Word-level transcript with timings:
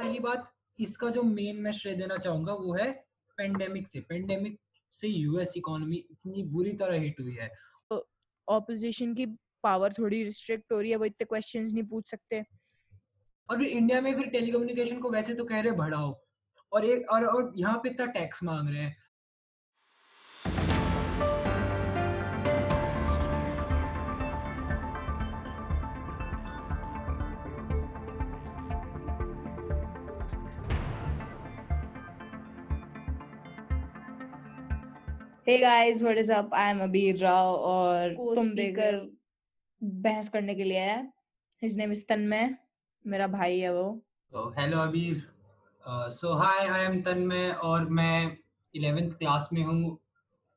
पहली 0.00 0.18
बात 0.20 0.50
इसका 0.78 1.08
जो 1.10 1.22
मेन 1.24 1.56
मैं 1.62 1.72
श्रेय 1.72 1.94
देना 1.94 2.16
चाहूँगा 2.18 2.52
वो 2.54 2.74
है 2.74 2.90
पेंडेमिक 3.38 3.88
से। 3.88 4.00
पेंडेमिक 4.00 4.58
से 4.92 5.08
यूएस 5.08 5.52
इकोनॉमी 5.56 5.96
इतनी 6.10 6.42
बुरी 6.52 6.72
तरह 6.74 7.00
हिट 7.00 7.20
हुई 7.20 7.34
है। 7.34 7.50
ऑपोजिशन 8.48 9.14
की 9.14 9.26
पावर 9.62 9.92
थोड़ी 9.92 10.22
रिस्ट्रिक्ट 10.24 10.72
हो 10.72 10.78
रही 10.80 10.90
है 10.90 10.96
वो 10.96 11.04
इतने 11.04 11.24
क्वेश्चंस 11.24 11.72
नहीं 11.72 11.84
पूछ 11.84 12.10
सकते। 12.10 12.40
और 13.48 13.58
फिर 13.58 13.66
इंडिया 13.66 14.00
में 14.00 14.14
फिर 14.16 14.26
टेलीकम्युनिकेशन 14.28 14.98
को 15.00 15.10
वैसे 15.10 15.34
तो 15.34 15.44
कह 15.44 15.60
रहे 15.60 15.72
बढ़ाओ। 15.72 16.14
और 16.72 16.84
एक 16.84 17.10
और, 17.10 17.24
और 17.24 17.52
यहाँ 17.56 17.76
पे 17.82 17.88
इतना 17.90 18.06
टैक्स 18.08 18.42
मांग 18.44 18.68
रहे 18.68 18.82
हैं। 18.82 18.96
Hey 35.50 35.56
guys 35.58 36.02
what 36.02 36.18
is 36.18 36.30
up 36.32 36.50
I 36.54 36.70
am 36.70 36.80
Abir 36.82 37.16
Rao 37.18 37.54
और 37.68 38.12
तुम 38.34 38.50
देकर 38.56 38.96
बहस 40.02 40.28
करने 40.28 40.54
के 40.54 40.64
लिए 40.64 40.78
आया 40.78 40.98
हिज 41.62 41.76
नेम 41.78 41.92
इज़ 41.92 42.02
तन्मय 42.08 42.48
मेरा 43.04 43.26
भाई 43.26 43.58
है 43.58 43.72
वो। 43.74 44.52
हेलो 44.58 44.78
अबीर 44.78 45.22
सो 46.14 46.34
हाय 46.34 46.66
आई 46.68 46.84
एम 46.84 47.00
तन्मय 47.02 47.50
और 47.62 47.88
मैं 47.98 48.36
11th 48.74 49.16
क्लास 49.18 49.48
में 49.52 49.62
हूँ 49.62 49.98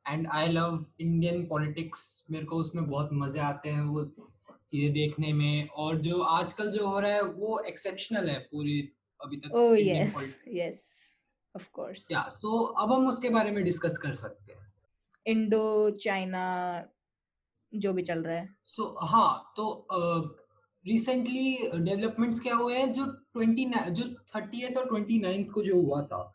and 0.05 0.27
I 0.31 0.47
love 0.49 0.85
Indian 1.01 1.45
politics 1.47 2.03
मेरे 2.31 2.45
को 2.45 2.57
उसमें 2.57 2.85
बहुत 2.85 3.09
मज़े 3.13 3.39
आते 3.41 3.69
हैं 3.69 3.81
वो 3.85 4.03
चीज़ें 4.05 4.91
देखने 4.93 5.33
में। 5.33 5.67
और 5.67 5.97
जो 6.01 6.19
आजकल 6.21 6.69
जो 6.71 6.87
हो 6.87 6.99
रहा 6.99 7.11
है 7.11 7.23
वो 7.23 7.59
एक्सेप्शनल 7.67 8.29
है 8.29 8.37
पूरी 8.51 8.79
अभी 9.19 9.37
तक 9.37 9.55
oh 9.55 9.79
yes 9.79 10.41
yes 10.53 10.85
of 11.55 11.69
course 11.73 12.11
या 12.11 12.21
सो 12.31 12.61
अब 12.83 12.93
हम 12.93 13.07
उसके 13.07 13.29
बारे 13.29 13.51
में 13.51 13.63
डिस्कस 13.63 13.97
कर 13.97 14.13
सकते 14.15 14.53
हैं। 14.53 14.61
इंडो 15.25 15.89
चाइना 15.91 16.43
जो 17.71 17.93
भी 17.93 18.01
चल 18.01 18.19
रहा 18.19 18.35
है। 18.35 18.49
सो 18.65 18.83
so, 18.83 19.09
हाँ 19.09 19.53
तो 19.57 19.87
रिसेंटली 20.85 21.57
uh, 21.69 21.79
डेवलपमेंट्स 21.79 22.39
क्या 22.39 22.55
हुए 22.55 22.77
हैं? 22.77 22.93
जो 22.93 23.05
ट्वेंटी 23.05 23.65
जो 23.65 24.03
थर्टी 24.35 24.63
और 24.65 24.85
ट्वेंटी 24.85 25.19
नाइन्थ 25.19 25.49
को 25.49 25.63
जो 25.63 25.81
हुआ 25.81 26.01
था 26.01 26.29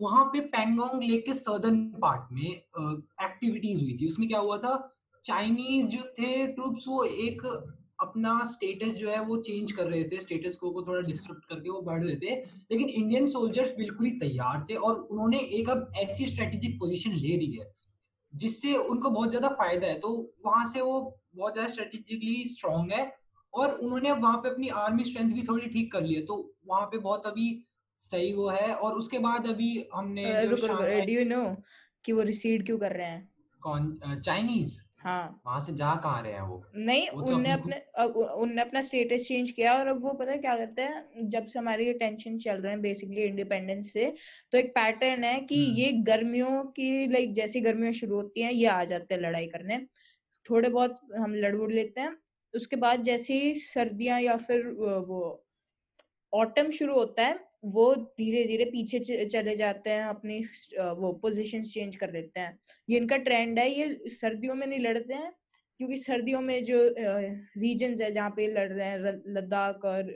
वहाँ 0.00 0.24
पे 0.24 0.40
पैंगोंग 0.40 1.02
लेक 1.02 1.24
के 1.26 1.34
सदर्न 1.34 1.86
पार्ट 2.02 2.32
में 2.32 2.50
एक्टिविटीज़ 2.50 3.78
uh, 3.78 3.84
हुई 3.84 3.96
थी। 4.00 4.06
उसमें 4.06 4.28
क्या 4.28 4.38
हुआ 4.38 4.58
था? 4.58 4.74
चाइनीज़ 5.24 5.86
जो 5.86 6.02
थे 6.18 6.46
ट्रूप्स 6.46 6.84
वो 6.88 7.04
एक 7.04 7.42
अपना 8.00 8.38
स्टेटस 8.44 8.94
जो 8.94 9.10
है 9.10 9.20
वो 9.20 9.36
चेंज 9.36 9.72
कर 9.72 9.84
रहे 9.84 10.02
थे। 10.04 10.20
स्टेटस 10.20 10.56
को, 10.56 10.70
को 10.70 10.82
थोड़ा 10.82 11.00
डिस्टर्ब 11.00 11.40
करके 11.48 11.70
वो 11.70 11.80
बढ़ 11.82 12.04
रहे 12.04 12.16
थे। 12.16 12.34
लेकिन 12.70 12.88
इंडियन 12.88 13.28
सोल्जर्स 13.28 13.76
बिल्कुल 13.76 14.06
ही 14.06 14.12
तैयार 14.18 14.66
थे 14.70 14.74
और 14.74 14.94
उन्होंने 14.96 15.38
एक 15.38 15.70
अब 15.70 15.92
ऐसी 15.96 16.26
स्ट्रेटेजिक 16.26 16.76
पोजीशन 16.76 17.12
ले 17.12 17.36
रही 17.36 17.52
है। 17.52 17.72
जिससे 18.36 18.74
उनको 18.76 19.10
बहुत 19.10 19.30
ज़्यादा 19.30 19.48
फ़ायदा 19.48 19.86
है। 19.86 19.98
तो 20.00 20.10
वहाँ 20.46 20.64
से 20.70 20.80
वो 20.80 21.00
बहुत 21.36 21.52
ज़्यादा 21.52 21.72
स्ट्रेटेजिकली 21.72 22.44
स्ट्रॉन्ग 22.48 22.92
है 22.92 23.12
और 23.54 23.72
उन्होंने 23.74 24.12
वहाँ 24.12 24.36
पे 24.36 24.48
अपनी 24.48 24.68
आर्मी 24.78 25.04
स्ट्रेंथ 25.04 25.32
भी 25.34 25.42
थोड़ी 25.42 25.66
ठीक 25.66 25.92
कर 25.92 26.02
ली 26.02 26.14
है। 26.14 26.24
तो 26.26 26.36
वहाँ 26.66 26.86
पे 26.86 26.98
बहुत 26.98 27.26
अभी 27.26 27.48
सही 27.98 28.32
वो 28.32 28.48
है 28.48 28.72
और 28.74 28.94
उसके 28.94 29.18
बाद 29.18 29.46
अभी 29.46 29.70
हमने 29.94 30.32
डू 31.06 31.12
यू 31.12 31.24
नो 31.24 31.44
कि 32.04 32.12
वो 32.12 32.22
रिसीड 32.22 32.66
क्यों 32.66 32.78
कर 32.78 32.92
रहे 32.92 33.06
हैं? 33.06 33.28
कौन 33.62 33.98
चाइनीज़ 34.24 34.80
हाँ। 35.06 35.42
वहाँ 35.46 35.58
से 35.60 35.72
जा 35.72 35.94
कहाँ 35.94 36.22
रहे 36.22 36.32
हैं 36.32 36.40
वो? 36.40 36.62
नहीं 36.76 37.08
वो 37.10 37.22
तो 37.22 37.34
उनने 37.34 37.50
अपने 37.50 37.76
उनने 38.36 38.62
अपना 38.62 38.80
स्टेटस 38.80 39.26
चेंज 39.28 39.50
किया 39.50 39.74
और 39.78 39.86
अब 39.86 40.02
वो 40.02 40.12
पता 40.12 40.32
है 40.32 40.38
क्या 40.38 40.56
करते 40.56 40.82
हैं 40.82 41.28
जब 41.28 41.46
से 41.46 41.58
हमारे 41.58 41.86
ये 41.86 41.92
टेंशन 41.92 42.38
चल 42.38 42.56
रहे 42.56 42.72
हैं 42.72 42.80
बेसिकली 42.80 43.22
इंडिपेंडेंस 43.22 43.92
से 43.92 44.12
तो 44.52 44.58
एक 44.58 44.70
पैटर्न 44.70 45.24
है 45.24 45.40
कि 45.40 45.64
हम्म। 45.66 45.76
ये 45.76 45.92
गर्मियों 45.92 46.64
की 46.64 47.06
लाइक 47.12 47.32
जैसी 47.32 47.60
गर्मियाँ 47.60 47.92
शुरू 47.92 48.16
होती 48.16 48.42
हैं 48.42 48.52
ये 48.52 48.66
आ 48.66 48.84
जाते 48.84 49.14
हैं 49.14 49.20
लड़ाई 49.22 49.46
करने। 49.46 49.78
थोड़े 50.50 50.68
बहुत 50.68 51.00
हम 51.18 51.34
लड़ 51.34 51.54
उड़ 51.54 51.72
लेते 51.72 52.00
हैं 52.00 52.16
उसके 52.54 52.76
बाद 52.76 53.02
जैसी 53.02 53.54
सर्दियाँ 53.54 54.20
या 54.20 54.36
फिर 54.36 54.66
वो 55.08 55.22
ऑटम 56.32 56.70
शुरू 56.70 56.94
होता 56.94 57.26
है 57.26 57.45
वो 57.66 57.94
धीरे 57.94 58.44
धीरे 58.44 58.64
पीछे 58.64 58.98
चले 59.26 59.54
जाते 59.56 59.90
हैं 59.90 60.04
अपनी 60.04 60.38
वो 60.98 61.12
पोजीशन 61.22 61.62
चेंज 61.64 61.96
कर 61.96 62.10
देते 62.10 62.40
हैं। 62.40 62.58
ये 62.88 62.96
इनका 62.96 63.16
ट्रेंड 63.18 63.58
है 63.58 63.70
ये 63.70 64.08
सर्दियों 64.10 64.54
में 64.54 64.66
नहीं 64.66 64.80
लड़ते 64.80 65.14
हैं 65.14 65.32
क्योंकि 65.80 65.96
सर्दियों 65.98 66.40
में 66.40 66.62
जो 66.64 66.78
रीजन 67.58 67.96
है 68.02 68.12
जहाँ 68.12 68.30
पे 68.36 68.46
लड़ 68.48 68.70
रहे 68.72 68.88
हैं 68.88 68.98
लद्दाख 69.28 69.84
और 69.84 70.12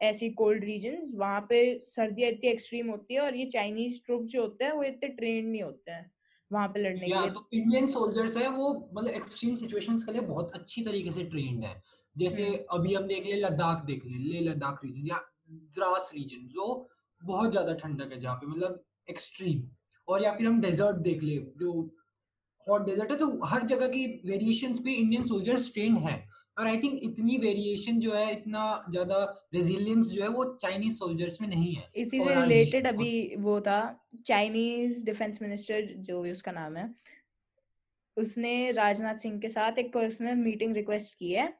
ऐसी 0.00 0.30
कोल्ड 0.38 0.64
रीजन 0.64 0.96
वहाँ 1.16 1.40
पे 1.48 1.58
सर्दियाँ 1.82 2.30
इतनी 2.30 2.50
एक्सट्रीम 2.50 2.90
होती 2.90 3.14
है 3.14 3.20
और 3.20 3.36
ये 3.36 3.44
चाइनीज़ 3.48 4.04
ट्रुप 4.06 4.22
जो 4.26 4.42
होते 4.42 4.64
हैं 4.64 4.72
वो 4.72 4.82
इतने 4.84 5.08
ट्रेन 5.10 5.46
नहीं 5.46 5.62
होते 5.62 5.90
हैं 5.92 6.10
वहाँ 6.50 6.68
पे 6.68 6.80
लड़ने 6.80 7.00
के 7.00 7.06
लिए। 7.06 7.30
तो 7.30 7.48
इंडियन 7.52 7.86
सोल्जर्स 7.86 8.36
है 8.36 8.48
वो 8.48 8.72
मतलब 8.94 9.10
एक्सट्रीम 9.10 9.54
सिचुएशंस 9.56 10.04
के 10.04 10.12
लिए 10.12 10.20
बहुत 10.22 10.50
अच्छी 10.54 10.82
तरीके 10.84 11.10
से 11.10 11.24
ट्रेंड 11.24 11.64
है। 11.64 11.80
जैसे 12.16 12.46
हम्म। 12.46 12.78
अभी 12.78 12.94
हम 12.94 13.06
देख 13.06 13.26
ले 13.26 13.36
लद्दाख 13.40 13.84
देख 13.86 14.04
ले 14.06 14.18
ले 14.24 14.40
लद्दाख 14.48 14.80
रीजन 14.84 15.06
या 15.06 15.20
द्रास 15.76 16.10
रीजन 16.14 16.46
जो 16.48 16.66
बहुत 17.22 17.50
ज़्यादा 17.50 17.74
ठंडक 17.80 18.12
है 18.12 18.20
जहाँ 18.20 18.36
पे 18.36 18.46
मतलब 18.46 18.82
एक्सट्रीम 19.10 19.62
और 20.08 20.22
या 20.24 20.32
फिर 20.36 20.46
हम 20.46 20.60
डेजर्ट 20.60 20.96
देख 21.02 21.22
ले 21.22 21.36
जो 21.60 21.72
हॉट 22.66 22.86
डेजर्ट 22.86 23.10
है 23.10 23.18
तो 23.18 23.28
हर 23.46 23.66
जगह 23.66 23.88
की 23.88 24.06
वेरिएशंस 24.26 24.78
पे 24.84 24.92
इंडियन 24.94 25.24
सोल्जर्स 25.26 25.72
ट्रेन 25.74 25.96
है। 26.06 26.16
और 26.58 26.66
आई 26.66 26.78
थिंक 26.78 26.98
इतनी 27.04 27.36
वेरिएशन 27.38 28.00
जो 28.00 28.14
है 28.14 28.32
इतना 28.32 28.64
ज़्यादा 28.90 29.22
रेजिलियंस 29.54 30.08
जो 30.08 30.22
है 30.22 30.28
वो 30.30 30.44
चाइनीज़ 30.62 30.96
सोल्जर्स 30.96 31.40
में 31.40 31.48
नहीं 31.48 31.74
है। 31.74 31.88
इसी 31.96 32.20
से 32.20 32.34
रिलेटेड 32.34 32.86
अभी 32.86 33.36
वो 33.38 33.60
था 33.60 33.80
चाइनीज़ 34.26 35.04
डिफेंस 35.06 35.42
मिनिस्टर 35.42 35.92
जो 36.10 36.22
उसका 36.32 36.52
नाम 36.52 36.76
है 36.76 36.94
उसने 38.16 38.70
राजनाथ 38.72 39.16
सिंह 39.18 39.40
के 39.40 39.48
साथ 39.48 39.78
एक 39.78 39.92
पर्सनल 39.94 40.36
मीटिंग 40.44 40.74
रिक्वेस्ट 40.76 41.18
की 41.18 41.32
है 41.32 41.52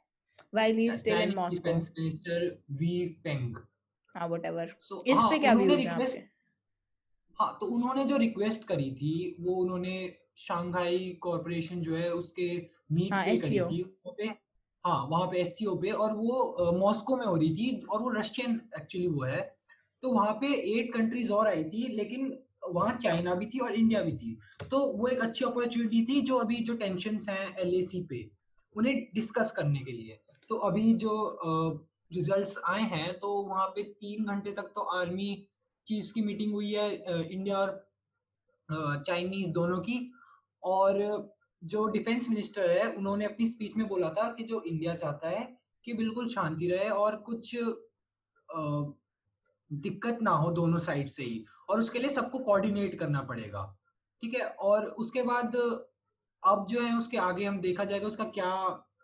while 0.57 0.75
he 0.75 0.87
is 0.87 0.99
still 1.01 1.21
in 1.21 1.35
Moscow. 1.35 1.63
Defense 1.63 1.91
Minister 1.97 2.39
V 2.79 2.89
हाँ 4.15 4.29
whatever. 4.29 4.67
So, 4.93 5.03
इस 5.07 5.19
हाँ, 5.19 5.31
पे 5.31 5.39
क्या 5.39 5.53
व्यूज़ 5.53 5.79
हैं 5.81 5.89
आपके? 5.89 6.19
हाँ 7.41 7.57
तो 7.61 7.67
उन्होंने 7.67 8.05
जो 8.05 8.17
रिक्वेस्ट 8.17 8.65
करी 8.65 8.91
थी 8.91 9.37
वो 9.41 9.55
उन्होंने 9.55 10.15
शंघाई 10.37 11.19
कॉरपोरेशन 11.23 11.81
जो 11.81 11.97
है 11.97 12.11
उसके 12.11 12.69
मीट 12.93 13.13
हाँ, 13.13 13.25
पे 13.25 13.37
करी 13.37 13.57
e 13.57 13.61
थी। 13.71 13.83
वहाँ 13.83 14.15
पे 14.19 14.25
हाँ 14.85 15.07
वहाँ 15.07 15.27
पे 15.27 15.41
एस 15.41 15.59
पे 15.63 15.91
और 15.91 16.13
वो 16.13 16.73
मॉस्को 16.73 17.17
में 17.17 17.27
हो 17.27 17.37
रही 17.37 17.57
थी 17.57 17.81
और 17.91 18.03
वो 18.03 18.11
रशियन 18.11 18.61
एक्चुअली 18.81 19.07
वो 19.07 19.23
है। 19.23 19.41
तो 20.03 20.13
वहाँ 20.13 20.33
पे 20.33 20.47
एट 20.79 20.93
कंट्रीज़ 20.95 21.33
और 21.33 21.47
आई 21.47 21.65
थी 21.65 21.89
लेकिन 21.89 22.39
वहाँ 22.69 22.97
चाइना 22.97 23.35
भी 23.35 23.47
थी 23.47 23.59
और 23.59 23.73
इंडिया 23.73 24.03
भी 24.03 24.13
थी। 24.13 24.39
तो 24.71 24.79
वो 24.93 25.09
एक 25.09 25.21
अच्छी 25.21 25.45
अपॉर्चुनिटी 25.45 26.05
थी 26.07 26.21
जो 26.21 26.37
अभी 26.37 26.57
जो 26.57 26.75
टेंशन 26.77 27.19
हैं 27.29 27.57
एल 27.57 27.81
पे 28.11 28.31
उन्हें 28.77 29.09
डिस्कस 29.15 29.51
करने 29.51 29.81
के 29.81 29.93
लिए। 29.93 30.21
तो 30.49 30.57
अभी 30.57 30.93
जो 30.95 31.11
रिजल्ट्स 32.15 32.59
आए 32.67 32.83
हैं 32.89 33.19
तो 33.21 33.33
वहाँ 33.43 33.67
पे 33.69 33.83
तीन 33.83 34.25
घंटे 34.25 34.53
तक 34.53 34.73
तो 34.75 34.81
आर्मी 34.97 35.31
चीफ 35.87 36.11
की 36.15 36.23
मीटिंग 36.23 36.53
हुई 36.53 36.73
है 36.73 36.91
इंडिया 37.23 37.59
और 37.59 37.71
चाइनीज़ 39.07 39.49
दोनों 39.51 39.79
की। 39.81 39.99
और 40.63 40.99
जो 41.63 41.87
डिफेंस 41.89 42.29
मिनिस्टर 42.29 42.71
है, 42.71 42.87
उन्होंने 42.89 43.25
अपनी 43.25 43.47
स्पीच 43.47 43.77
में 43.77 43.87
बोला 43.89 44.09
था 44.11 44.29
कि 44.33 44.45
जो 44.45 44.63
इंडिया 44.63 44.95
चाहता 44.95 45.29
है 45.29 45.43
कि 45.85 45.93
बिल्कुल 45.95 46.29
शांति 46.29 46.69
रहे 46.69 46.89
और 46.91 47.17
कुछ 47.27 47.55
दिक्कत 49.71 50.19
ना 50.23 50.31
हो 50.33 50.51
दोनों 50.53 50.79
साइड 50.81 51.09
से 51.09 51.23
ही 51.23 51.45
और 51.69 51.81
उसके 51.81 51.99
लिए 51.99 52.11
सबको 52.11 52.39
कोऑर्डिनेट 52.39 52.99
करना 52.99 53.21
पड़ेगा, 53.23 53.63
ठीक 54.23 54.35
है? 54.35 54.47
और 54.47 54.87
उसके 54.87 55.23
बाद 55.23 55.57
अब 56.43 56.67
जो 56.71 56.81
है, 56.83 56.97
उसके 56.99 57.17
आगे 57.19 57.45
हम 57.45 57.61
देखा 57.61 57.85
जाएगा 57.85 58.09
उसका 58.09 58.25
क्या 58.31 58.53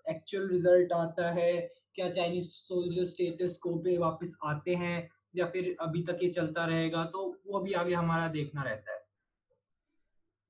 एक्चुअल 0.07 0.49
रिज़ल्ट 0.49 0.93
आता 0.93 1.31
है 1.33 1.53
क्या 1.99 2.09
चाइनीज़ 2.11 2.49
सोल्जर 2.49 3.05
स्टेटस 3.05 3.59
को 3.63 3.75
पे 3.79 3.97
वापस 3.99 4.37
आते 4.45 4.75
हैं 4.75 4.97
या 5.37 5.47
फिर 5.47 5.77
अभी 5.81 6.03
तक 6.03 6.19
ये 6.23 6.29
चलता 6.31 6.65
रहेगा 6.67 7.05
तो 7.05 7.27
वो 7.47 7.59
अभी 7.59 7.73
आगे 7.75 7.95
हमारा 7.95 8.29
देखना 8.29 8.63
रहता 8.63 8.93
है। 8.93 8.98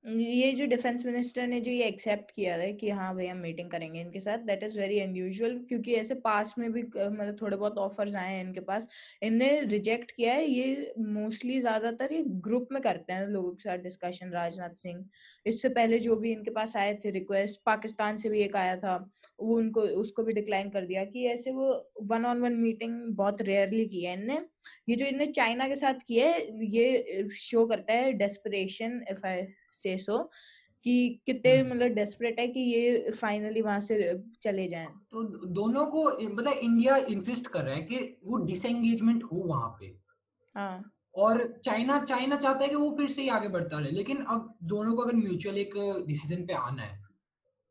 ये 0.05 0.51
जो 0.53 0.65
डिफेंस 0.65 1.05
मिनिस्टर 1.05 1.47
ने 1.47 1.59
जो 1.61 1.71
ये 1.71 1.85
एक्सेप्ट 1.85 2.31
किया 2.35 2.53
है 2.55 2.71
कि 2.73 2.89
हाँ 2.89 3.13
भाई 3.15 3.25
हम 3.27 3.37
मीटिंग 3.37 3.69
करेंगे 3.71 3.99
इनके 4.01 4.19
साथ 4.19 4.37
दैट 4.45 4.63
इज़ 4.63 4.77
वेरी 4.79 4.99
अनयूजुअल 4.99 5.57
क्योंकि 5.69 5.93
ऐसे 5.95 6.15
पास 6.17 6.53
में 6.59 6.71
भी 6.73 6.81
मतलब 6.83 7.35
थोड़े 7.41 7.57
बहुत 7.57 7.77
ऑफर्स 7.77 8.15
आए 8.15 8.33
हैं 8.35 8.43
इनके 8.43 8.59
पास, 8.61 8.87
इनने 9.21 9.49
रिजेक्ट 9.61 10.11
किया 10.11 10.33
है। 10.33 10.45
ये 10.47 10.93
मोस्टली 10.99 11.59
ज़्यादातर 11.61 12.13
ये 12.13 12.23
ग्रुप 12.47 12.67
में 12.71 12.81
करते 12.81 13.13
हैं 13.13 13.27
लोगों 13.27 13.51
के 13.51 13.63
साथ 13.63 13.77
डिस्कशन 13.79 14.31
राजनाथ 14.31 14.75
सिंह। 14.77 15.05
इससे 15.45 15.69
पहले 15.69 15.99
जो 15.99 16.15
भी 16.15 16.31
इनके 16.31 16.51
पास 16.51 16.75
आए 16.77 16.93
थे 17.05 17.11
रिक्वेस्ट 17.11 17.61
पाकिस्तान 17.65 18.17
से 18.17 18.29
भी 18.29 18.41
एक 18.41 18.55
आया 18.55 18.75
था, 18.77 18.97
वो 19.39 19.57
उनको, 19.57 19.81
उसको 19.81 20.23
भी 20.23 20.33
डिक्लाइन 20.33 20.69
कर 20.69 20.85
दिया 20.85 21.03
कि 21.05 21.25
ऐसे 21.27 21.51
वो 21.51 21.71
वन 22.03 22.25
ऑन 22.25 22.41
वन 22.41 22.53
मीटिंग 22.57 22.99
बहुत 23.15 23.41
रेयरली 23.43 23.85
की 23.87 24.03
है 24.03 24.13
इनने। 24.13 24.39
ये 24.89 24.95
जो 24.95 25.05
इनने 25.05 25.25
चाइना 25.27 25.67
के 25.67 25.75
साथ 25.75 25.93
किया 26.07 26.27
है, 26.27 26.65
ये 26.67 27.27
शो 27.31 27.65
करता 27.67 27.93
है 27.93 28.11
डेस्परेशन 28.15 29.01
इफ़ 29.11 29.25
आई 29.27 29.41
से 29.73 29.97
सो 29.97 30.31
कि 30.83 31.21
कितने 31.25 31.57
हम्म। 31.57 31.71
मतलब 31.71 31.87
डेस्परेट 31.87 32.39
है 32.39 32.47
कि 32.47 32.59
ये 32.59 33.11
फाइनली 33.11 33.61
वहाँ 33.61 33.79
से 33.79 34.23
चले 34.41 34.67
जाएँ। 34.67 34.87
तो 34.87 35.23
दोनों 35.45 35.85
को 35.85 36.19
मतलब 36.29 36.53
इंडिया 36.53 36.97
इंसिस्ट 36.97 37.47
कर 37.47 37.63
रहा 37.63 37.75
है 37.75 37.81
कि 37.81 38.17
वो 38.27 38.37
डिसएंगेजमेंट 38.37 39.23
हो 39.23 39.37
वहाँ 39.37 39.77
पे। 39.79 39.95
हाँ। 40.55 40.91
और 41.15 41.61
चाइना 41.65 42.05
चाइना 42.05 42.35
चाहता 42.35 42.59
है 42.59 42.69
कि 42.69 42.75
वो 42.75 42.91
फिर 42.91 43.07
से 43.07 43.21
ही 43.21 43.29
आगे 43.29 43.47
बढ़ता 43.47 43.79
रहे 43.79 43.91
लेकिन 43.91 44.17
अब 44.17 44.57
दोनों 44.63 44.95
को 44.95 45.01
अगर 45.01 45.15
म्यूचुअल 45.15 45.57
एक 45.57 46.03
डिसीज़न 46.07 46.45
पे 46.45 46.53
आना 46.53 46.81
है 46.81 47.08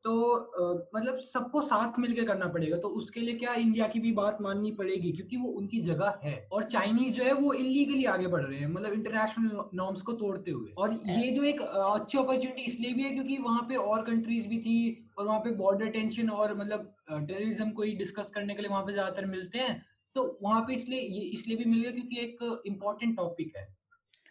तो 0.08 0.14
आ, 0.34 0.66
मतलब 0.94 1.18
सबको 1.20 1.60
साथ 1.62 1.98
मिलकर 1.98 2.24
करना 2.26 2.46
पड़ेगा 2.48 2.76
तो 2.76 2.88
उसके 2.98 3.20
लिए 3.20 3.34
क्या 3.36 3.54
इंडिया 3.56 3.86
की 3.88 4.00
भी 4.00 4.12
बात 4.12 4.38
माननी 4.42 4.70
पड़ेगी 4.72 5.10
क्योंकि 5.12 5.36
वो 5.36 5.48
उनकी 5.52 5.80
जगह 5.82 6.18
है। 6.24 6.36
और 6.52 6.64
चाइनीज़ 6.66 7.12
जो 7.14 7.24
है 7.24 7.32
वो 7.34 7.52
इलीगली 7.54 8.04
आगे 8.06 8.26
बढ़ 8.26 8.42
रहे 8.42 8.58
हैं 8.58 8.68
मतलब 8.68 8.92
इंटरनेशनल 8.92 9.60
नॉर्म्स 9.74 10.02
को 10.02 10.12
तोड़ते 10.14 10.50
हुए। 10.50 10.70
और 10.78 10.92
ये 11.08 11.30
जो 11.32 11.42
एक 11.44 11.60
अच्छी 11.62 12.18
अपॉर्चुनिटी 12.18 12.62
इसलिए 12.62 12.92
भी 12.92 13.02
है 13.02 13.10
क्योंकि 13.10 13.36
वहाँ 13.40 13.62
पे 13.68 13.76
और 13.76 14.02
कंट्रीज़ 14.04 14.48
भी 14.48 14.58
थी 14.60 14.78
और 15.18 15.26
वहाँ 15.26 15.40
पे 15.40 15.50
बॉर्डर 15.56 15.90
टेंशन 15.90 16.30
और 16.30 16.56
मतलब 16.56 16.94
टेररिज्म 17.10 17.70
को 17.70 17.82
ही 17.82 17.92
डिस्कस 17.96 18.30
करने 18.34 18.54
के 18.54 18.62
लिए 18.62 18.70
वहाँ 18.70 18.82
पे 18.84 18.92
ज़्यादातर 18.92 19.26
मिलते 19.26 19.58
हैं। 19.58 19.82
तो 20.16 20.38
वहाँ 20.42 20.60
पे 20.62 20.74
इसलिए 20.74 21.00
ये 21.00 21.20
इसलिए 21.32 21.56
भी 21.56 21.64
मिल 21.64 21.80
गया 21.80 21.90
क्योंकि 21.92 22.20
एक 22.20 22.62
इम्पोर्टेंट 22.66 23.16
टॉपिक 23.16 23.56
है। 23.56 23.66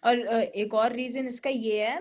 और 0.03 0.19
एक 0.55 0.73
और 0.73 0.93
रीजन 0.93 1.27
इसका 1.27 1.49
ये 1.49 1.81
है 1.81 1.97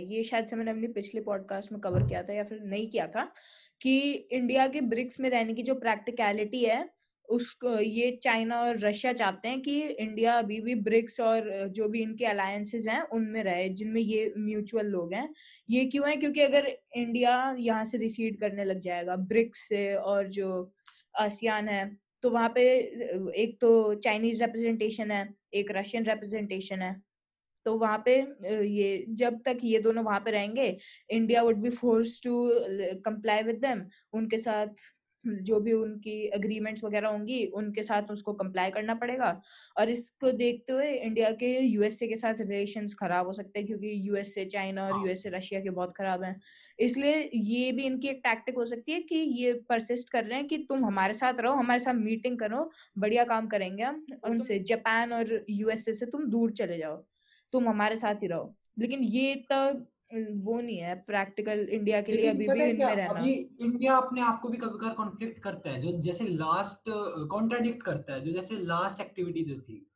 ये 0.00 0.22
शायद 0.22 0.46
से 0.46 0.56
मैंने 0.56 0.70
अपने 0.70 0.88
पिछले 0.88 1.20
पॉडकास्ट 1.20 1.72
में 1.72 1.80
कवर 1.80 2.06
किया 2.08 2.22
था 2.22 2.32
या 2.32 2.44
फिर 2.44 2.60
नहीं 2.64 2.88
किया 2.90 3.06
था, 3.06 3.32
कि 3.80 4.10
इंडिया 4.32 4.66
के 4.66 4.80
ब्रिक्स 4.82 5.20
में 5.20 5.28
रहने 5.30 5.54
की 5.54 5.62
जो 5.62 5.74
प्रैक्टिकलिटी 5.76 6.64
है, 6.64 6.88
उसको, 7.28 7.78
ये 7.78 8.10
चाइना 8.22 8.60
और 8.62 8.78
रशिया 8.78 9.12
चाहते 9.12 9.48
हैं 9.48 9.60
कि 9.62 9.80
इंडिया 9.80 10.34
अभी 10.38 10.60
भी 10.60 10.74
ब्रिक्स 10.74 11.20
और 11.20 11.50
जो 11.68 11.88
भी 11.88 12.02
इनके 12.02 12.26
अलायंसेस 12.26 12.86
हैं, 12.88 13.00
उनमें 13.04 13.42
रहे, 13.44 13.68
जिनमें 13.70 14.00
ये 14.00 14.32
म्यूचुअल 14.38 14.86
लोग 14.86 15.14
हैं। 15.14 15.28
ये 15.70 15.84
क्यों 15.86 16.08
है? 16.08 16.16
क्योंकि 16.16 16.40
अगर 16.40 16.66
इंडिया 16.96 17.54
यहाँ 17.58 17.84
से 17.84 17.98
रिसीड 17.98 18.38
करने 18.40 18.64
लग 18.64 18.78
जाएगा 18.80 19.16
ब्रिक्स 19.16 19.68
से 19.68 19.94
और 19.94 20.28
जो 20.28 20.72
आसियान 21.18 21.68
है 21.68 21.90
तो 22.22 22.30
वहाँ 22.30 22.48
पे 22.54 22.62
एक 23.36 23.56
तो 23.60 23.94
चाइनीज़ 23.96 24.42
रिप्रेजेंटेशन 24.44 25.10
है, 25.10 25.28
एक 25.54 25.70
रशियन 25.72 26.04
रिप्रेजेंटेशन 26.04 26.82
है। 26.82 26.94
तो 27.66 27.76
वहाँ 27.78 28.02
पे 28.04 28.16
ये 28.68 29.04
जब 29.14 29.40
तक 29.44 29.58
ये 29.64 29.78
दोनों 29.80 30.04
वहाँ 30.04 30.20
पे 30.20 30.30
रहेंगे 30.30 30.76
India 31.10 31.42
would 31.42 31.62
be 31.62 31.70
force 31.72 32.20
to 32.24 32.34
comply 33.04 33.42
with 33.42 33.56
them 33.60 33.86
उनके 34.12 34.38
साथ 34.38 34.92
जो 35.24 35.58
भी 35.60 35.72
उनकी 35.72 36.26
अग्रीमेंट्स 36.34 36.84
वगैरह 36.84 37.08
होंगी 37.08 37.44
उनके 37.56 37.82
साथ 37.82 38.10
उसको 38.10 38.32
कंप्लाई 38.32 38.70
करना 38.70 38.94
पड़ेगा। 38.94 39.30
और 39.76 39.88
इसको 39.90 40.30
देखते 40.32 40.72
हुए 40.72 40.90
इंडिया 40.90 41.30
के 41.40 41.48
यूएसए 41.60 42.06
के 42.08 42.16
साथ 42.16 42.40
रिलेशंस 42.40 42.94
खराब 42.94 43.26
हो 43.26 43.32
सकते 43.32 43.58
हैं 43.58 43.66
क्योंकि 43.66 43.92
यूएसए 44.08 44.44
चाइना 44.44 44.86
और 44.86 45.00
यूएसए 45.00 45.28
हाँ। 45.28 45.38
रशिया 45.38 45.60
के 45.60 45.70
बहुत 45.70 45.94
खराब 45.96 46.22
हैं। 46.24 46.34
इसलिए 46.78 47.30
ये 47.34 47.72
भी 47.72 47.84
इनकी 47.84 48.08
एक 48.08 48.20
टैक्टिक 48.24 48.56
हो 48.56 48.64
सकती 48.66 48.92
है 48.92 49.00
कि 49.00 49.16
ये 49.42 49.52
परसिस्ट 49.68 50.12
कर 50.12 50.24
रहे 50.24 50.38
हैं 50.38 50.46
कि 50.48 50.58
तुम 50.68 50.84
हमारे 50.84 51.14
साथ 51.14 51.40
रहो 51.40 51.54
हमारे 51.54 51.80
साथ 51.80 51.94
मीटिंग 51.96 52.38
करो 52.38 52.70
बढ़िया 52.98 53.24
काम 53.24 53.46
करेंगे 53.48 53.82
हम। 53.82 54.04
उनसे 54.24 54.58
जापान 54.68 55.12
और 55.12 55.44
यूएसए 55.50 55.92
से 55.92 56.06
तुम 56.06 56.30
दूर 56.30 56.52
चले 56.52 56.78
जाओ। 56.78 57.04
तुम 57.52 57.68
हमारे 57.68 57.96
साथ 57.98 58.22
ही 58.22 58.26
रहो। 58.26 58.54
लेकिन 58.78 59.02
ये 59.02 59.34
तब 59.50 59.86
वो 60.44 60.60
नहीं 60.60 60.78
है 60.78 60.94
प्रैक्टिकल 61.06 61.60
इंडिया 61.72 62.00
के 62.02 62.12
लिए 62.12 62.28
अभी 62.30 62.46
भी 62.48 62.62
इनमें 62.62 62.94
रहना। 62.94 63.18
अभी 63.20 63.32
इंडिया 63.60 63.96
अपने 63.96 64.20
आप 64.20 64.40
को 64.40 64.48
भी 64.48 64.58
कभी 64.58 64.78
कभार 64.78 64.94
कॉन्फ्लिक्ट 64.94 65.42
करता 65.42 65.70
है 65.70 65.80
जो 65.80 65.92
जैसे 66.02 66.24
लास्ट 66.24 66.90
कॉन्ट्राडिक्ट 67.30 67.82
करता 67.82 68.14
है 68.14 68.20
जो 68.20 68.32
जैसे 68.32 68.56
लास्ट 68.64 69.00
एक्टिविटी 69.00 69.44
जो 69.44 69.60
थी। 69.60 69.86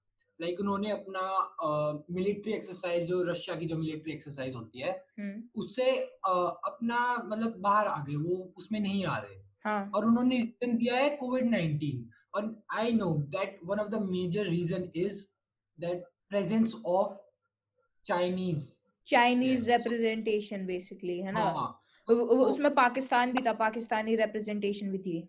लाइक 0.41 0.51
like 0.51 0.63
उन्होंने 0.63 0.91
अपना 0.91 2.05
मिलिट्री 2.11 2.53
uh, 2.53 2.57
एक्सरसाइज 2.57 3.05
जो 3.05 3.23
रशिया 3.23 3.57
की 3.57 3.67
जो 3.67 3.77
मिलिट्री 3.77 4.13
एक्सरसाइज 4.13 4.55
होती 4.55 4.81
है 4.81 4.93
हम्म। 5.21 5.43
उससे 5.55 5.85
uh, 6.29 6.51
अपना 6.65 7.01
मतलब 7.27 7.57
बाहर 7.59 7.87
आ 7.87 8.05
गए 8.05 8.15
वो 8.17 8.37
उसमें 8.59 8.81
नहीं 8.81 9.05
आ 9.05 9.19
रहे। 9.19 9.39
हाँ. 9.65 9.91
और 9.95 10.07
उन्होंने 10.07 10.37
रीजन 10.37 10.77
दिया 10.77 10.97
है 10.97 11.09
कोविड 11.17 11.51
नाइनटीन 11.51 12.09
और 12.35 12.55
I 12.73 12.93
know 12.93 13.13
that 13.35 13.59
one 13.65 13.79
of 13.79 13.89
the 13.89 14.01
major 14.11 14.47
reason 14.47 14.89
is 14.97 15.25
that 15.79 16.05
presence 16.29 16.75
of 16.87 17.19
Chinese 18.05 18.73
Chinese 19.07 19.71
representation 19.71 20.67
basically 20.67 21.19
है 21.21 21.33
ना? 21.33 21.41
हाँ, 21.41 21.83
तो, 22.09 22.15
उसमें 22.15 22.75
पाकिस्तान 22.75 23.33
भी 23.33 23.43
था 23.43 23.53
पाकिस्तानी 23.53 24.17
रिप्रेजेंटेशन 24.17 24.91
भी 24.91 24.99
थी। 24.99 25.29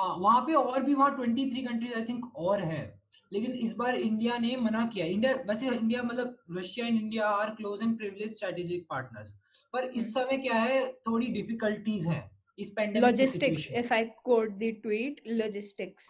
हाँ 0.00 0.16
वहाँ 0.16 0.40
पे 0.40 0.52
और 0.52 0.82
भी 0.82 0.94
वहाँ 0.94 1.16
23 1.16 1.66
कंट्रीज़ 1.66 1.94
आई 1.94 2.04
थिंक 2.04 2.36
और 2.36 2.62
है। 2.62 3.04
लेकिन 3.32 3.52
इस 3.52 3.76
बार 3.76 3.94
इंडिया 3.94 4.38
ने 4.38 4.56
मना 4.56 4.86
किया। 4.86 5.06
इंडिया 5.06 5.34
वैसे 5.34 5.66
इंडिया 5.66 6.02
मतलब 6.02 6.38
Russia 6.50 6.86
and 6.86 7.00
India 7.00 7.28
are 7.28 7.50
close 7.50 7.82
and 7.82 7.98
privilege 7.98 8.34
strategic 8.34 8.86
partners 8.90 9.36
पर 9.72 9.84
इस 9.84 10.16
हम्म। 10.16 10.26
समय 10.26 10.38
क्या 10.38 10.54
है 10.54 10.92
थोड़ी 10.92 11.26
डिफिकल्टीज 11.26 12.06
हैं 12.06 12.30
इस 12.58 12.70
pandemic 12.70 13.02
logistics 13.02 13.72
if 13.72 13.94
I 13.94 14.04
quote 14.04 14.50
the 14.50 14.76
tweet 14.82 15.20
logistics 15.26 16.08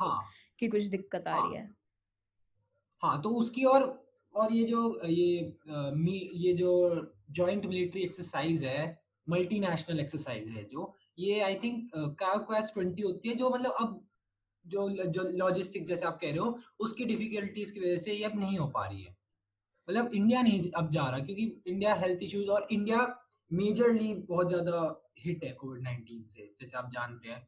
की 0.59 0.69
कुछ 0.69 0.85
दिक्कत 0.85 1.29
आ 1.29 1.37
रही 1.37 1.57
हाँ। 1.57 1.63
है। 1.63 1.75
हाँ 3.03 3.23
तो 3.23 3.31
उसकी 3.31 3.65
और 3.65 4.04
और 4.35 4.53
ये 4.53 4.65
जो, 4.65 5.01
ये 5.07 5.57
ये 6.37 6.53
जो 6.55 6.73
जॉइंट 7.31 7.67
मिलिट्री 7.67 8.03
एक्सरसाइज 8.03 8.65
है 8.65 8.99
मल्टीनेशनल 9.27 10.01
एक्सरसाइज 10.01 10.49
है 10.49 10.65
जो, 10.65 10.95
ये 11.19 11.41
आई 11.41 11.55
थिंक 11.65 11.91
क्वास 12.19 12.73
ट्वेंटी 12.75 13.03
होती 13.03 13.29
है, 13.29 13.35
जो 13.35 13.51
मतलब 13.51 13.75
अब 13.81 14.01
जो 14.67 14.89
जो 14.89 15.23
लॉजिस्टिक्स 15.39 15.89
जैसे 15.89 16.07
आप 16.07 16.19
कह 16.21 16.31
रहे 16.31 16.39
हो, 16.39 16.59
उसकी 16.81 17.05
डिफिकल्टीज 17.05 17.71
की 17.71 17.81
वजह 17.81 17.99
से 17.99 18.13
ये 18.13 18.25
अब 18.25 18.39
नहीं 18.41 18.59
हो 18.59 18.67
पा 18.69 18.87
रही 18.87 19.03
है। 19.03 19.17
मतलब 19.89 20.15
इंडिया 20.15 20.43
नहीं 20.43 20.71
अब 20.73 20.89
जा 20.91 21.09
रहा, 21.09 21.19
क्योंकि 21.19 21.63
इंडिया 21.67 21.95
हेल्थ 21.95 22.23
इश्यूज़ 22.23 22.49
और 22.51 22.67
इंडिया 22.73 23.07
मेजरली 23.51 24.13
बहुत 24.29 24.49
ज़्यादा 24.49 24.79
हिट 25.19 25.45
है 25.45 25.51
कोविड 25.53 25.83
नाइनटीन 25.83 26.23
से, 26.25 26.55
जैसे 26.61 26.77
आप 26.77 26.91
जानते 26.93 27.29
हैं। 27.29 27.47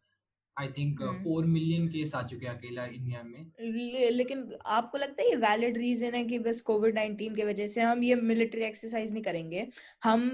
I 0.58 0.68
think 0.68 1.02
four 1.24 1.46
million 1.46 1.88
case 1.88 2.14
आ 2.14 2.22
चुके 2.22 2.46
हैं 2.46 2.54
अकेला 2.54 2.84
इंडिया 2.84 3.22
में। 3.22 3.46
ले, 3.60 4.10
लेकिन 4.10 4.48
आपको 4.66 4.98
लगता 4.98 5.22
है 5.22 5.28
ये 5.28 5.36
वैलिड 5.36 5.78
रीजन 5.78 6.14
है 6.14 6.24
कि 6.24 6.38
बस 6.38 6.60
कोविड 6.60 6.94
नाइनटीन 6.94 7.34
की 7.34 7.44
वजह 7.44 7.66
से 7.66 7.80
हम 7.80 8.02
ये 8.02 8.14
मिलिट्री 8.14 8.62
एक्सरसाइज 8.64 9.12
नहीं 9.12 9.22
करेंगे? 9.22 9.66
हम 10.04 10.30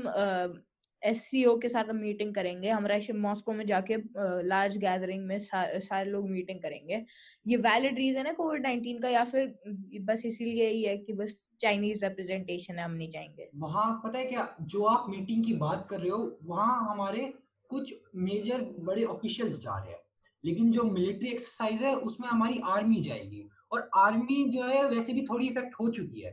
एस 1.03 1.31
uh, 1.37 1.61
के 1.63 1.69
साथ 1.69 1.85
हम 1.85 1.97
मीटिंग 1.97 2.35
करेंगे 2.35 2.69
हम 2.71 2.87
रशिया 2.87 3.17
मॉस्को 3.19 3.53
में 3.53 3.65
जाके 3.67 3.97
लार्ज 4.47 4.75
uh, 4.75 4.81
गैदरिंग 4.81 5.25
में 5.27 5.39
सा, 5.39 5.79
सारे 5.79 6.11
लोग 6.11 6.29
मीटिंग 6.31 6.61
करेंगे। 6.61 7.03
ये 7.47 7.57
वैलिड 7.57 7.97
रीजन 7.99 8.27
है 8.27 8.33
कोविड 8.35 8.63
नाइनटीन 8.63 8.99
का 8.99 9.09
या 9.09 9.25
फिर 9.25 9.55
बस 10.03 10.23
इसीलिए 10.27 10.69
ही 10.69 10.83
है 10.83 10.97
कि 10.99 11.13
बस 11.13 11.51
चाइनीज़ 11.61 12.05
रिप्रेजेंटेशन 12.07 12.79
है 12.79 12.85
हम 12.85 12.93
नहीं 12.93 13.09
जाएँगे? 13.09 13.49
वहाँ 13.57 14.01
पता 14.05 14.19
है 14.19 14.25
क्या 14.25 14.49
जो 14.63 14.85
आप 14.85 15.11
मीटिंग 15.11 15.45
की 15.45 15.55
बात 15.55 15.87
कर 15.91 16.01
रहे 16.01 16.11
हो 16.11 16.39
वहाँ 16.45 16.79
हमारे 16.91 17.33
कुछ 17.71 17.95
मेजर 18.17 18.63
बड़े 18.81 19.05
ऑफिशियल्स 19.07 19.61
जा 19.63 19.79
रहे 19.79 19.93
हैं। 19.93 20.01
लेकिन 20.45 20.71
जो 20.73 20.83
मिलिट्री 20.85 21.29
एक्सरसाइज 21.29 21.83
है 21.83 21.95
उसमें 21.97 22.29
हमारी 22.29 22.61
आर्मी 22.67 23.01
जाएगी। 23.03 23.49
और 23.73 23.89
आर्मी 23.97 24.45
जो 24.51 24.63
है 24.63 24.85
वैसे 24.89 25.13
भी 25.13 25.23
थोड़ी 25.23 25.47
इफ़ेक्ट 25.47 25.75
हो 25.81 25.89
चुकी 25.91 26.21
है 26.21 26.33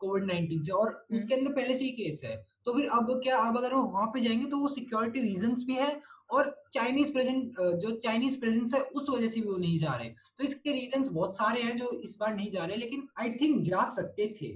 कोविड 0.00 0.24
नाइन्टीन 0.24 0.62
से। 0.62 0.72
और 0.72 0.88
हम्म। 0.88 1.16
उसके 1.18 1.34
अंदर 1.34 1.52
पहले 1.52 1.74
से 1.74 1.84
ही 1.84 1.90
केस 1.92 2.20
है। 2.24 2.36
तो 2.66 2.74
फिर 2.74 2.88
अब 2.90 3.20
क्या 3.24 3.38
अब 3.38 3.56
अगर 3.58 3.74
वो 3.74 3.82
वहाँ 3.84 4.06
पे 4.06 4.20
जाएँगे 4.20 4.46
तो 4.46 4.56
वो 4.56 4.68
सिक्योरिटी 4.68 5.20
रीजन 5.20 5.54
भी 5.66 5.74
है 5.74 6.00
और 6.30 6.54
चाइनीज़ 6.74 7.12
प्रेजेंट 7.12 7.60
जो 7.82 7.90
चाइनीज़ 7.96 8.38
प्रेजेंस 8.40 8.74
है 8.74 8.80
उस 8.80 9.08
वजह 9.10 9.28
से 9.28 9.40
भी 9.40 9.48
वो 9.48 9.56
नहीं 9.56 9.78
जा 9.78 9.94
रहे। 9.94 10.08
तो 10.38 10.44
इसके 10.44 10.72
रीजन 10.72 11.04
बहुत 11.14 11.36
सारे 11.36 11.62
हैं 11.62 11.76
जो 11.76 11.90
इस 12.00 12.16
बार 12.20 12.34
नहीं 12.36 12.50
जा 12.50 12.64
रहे 12.64 12.76
लेकिन 12.76 13.08
आई 13.20 13.30
थिंक 13.32 13.60
जा 13.62 13.84
सकते 13.96 14.26
थे। 14.42 14.52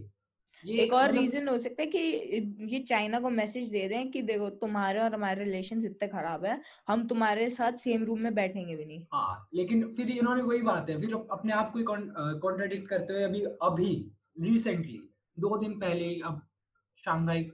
एक 0.66 0.92
और 0.92 1.04
मतलब... 1.04 1.20
रीजन 1.20 1.48
हो 1.48 1.58
सकता 1.58 1.82
है 1.82 1.88
कि 1.88 1.98
ये 2.72 2.78
चाइना 2.78 3.20
को 3.20 3.30
मैसेज 3.30 3.68
दे 3.68 3.86
रहे 3.86 3.98
हैं 3.98 4.10
कि 4.10 4.22
देखो 4.22 4.48
तुम्हारे 4.50 5.00
और 5.00 5.14
हमारे 5.14 5.44
रिलेशन 5.44 5.84
इतने 5.84 6.08
खराब 6.08 6.44
है 6.44 6.60
हम 6.88 7.06
तुम्हारे 7.06 7.50
साथ 7.50 7.72
सेम 7.72 8.04
रूम 8.04 8.20
में 8.20 8.34
बैठेंगे 8.34 8.76
भी 8.76 8.84
नहीं 8.84 9.04
हाँ 9.12 9.48
लेकिन 9.54 9.94
फिर 9.94 10.10
इन्होंने 10.10 10.42
वही 10.42 10.62
बात 10.62 10.90
है 10.90 11.00
फिर 11.00 11.14
अपने 11.14 11.52
आप 11.52 11.72
को 11.76 11.84
कॉन्ट्राडिक्ट 12.40 12.88
करते 12.88 13.12
हुए 13.12 13.24
अभी 13.24 13.42
अभी 13.62 13.92
रिसेंटली 14.40 15.00
दो 15.38 15.56
दिन 15.58 15.78
पहले 15.78 16.14
अब 16.24 16.40
शांघाई 17.04 17.50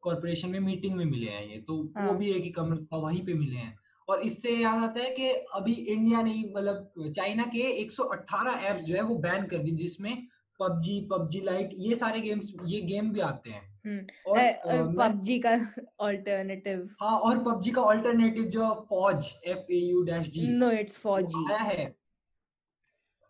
कॉरपोरेशन 0.00 0.48
में 0.48 0.60
मीटिंग 0.60 0.96
में 0.96 1.04
मिले 1.04 1.30
हैं 1.30 1.46
ये 1.48 1.58
तो 1.58 1.92
हाँ. 1.96 2.06
वो 2.06 2.14
भी 2.14 2.30
एक 2.30 2.42
ही 2.42 2.50
कमरा 2.50 2.96
वहीं 2.96 3.24
पे 3.26 3.34
मिले 3.34 3.56
हैं 3.56 3.78
और 4.08 4.20
इससे 4.20 4.56
याद 4.56 4.82
आता 4.82 5.00
है 5.00 5.10
कि 5.10 5.28
अभी 5.54 5.72
इंडिया 5.72 6.22
ने 6.22 6.34
मतलब 6.56 7.12
चाइना 7.16 7.44
के 7.44 7.84
118 7.84 8.62
ऐप्स 8.62 8.84
जो 8.84 8.94
है 8.94 9.02
वो 9.02 9.16
बैन 9.16 9.46
कर 9.46 9.58
दी 9.58 9.70
जिसमें 9.70 10.26
पबजी 10.60 11.00
पबजी 11.10 11.40
लाइट 11.40 11.70
ये 11.78 11.94
सारे 11.94 12.20
गेम्स 12.20 12.52
ये 12.66 12.80
गेम 12.82 13.12
भी 13.12 13.20
आते 13.20 13.50
हैं। 13.50 13.62
हम्म, 13.86 14.04
और 14.26 14.94
पबजी 14.98 15.38
का 15.46 15.52
ऑल्टरनेटिव 16.00 16.88
हाँ 17.00 17.18
और 17.18 17.38
पबजी 17.44 17.70
का 17.70 17.82
ऑल्टरनेटिव 17.82 18.44
जो 18.48 18.72
फौज 18.88 19.32
F 19.44 19.72
A 19.72 19.76
U 19.76 20.02
dash 20.04 20.28
G 20.32 20.46
no 20.48 20.70
it's 20.70 20.98
Fauji. 20.98 21.44
आया 21.52 21.62
है। 21.62 21.94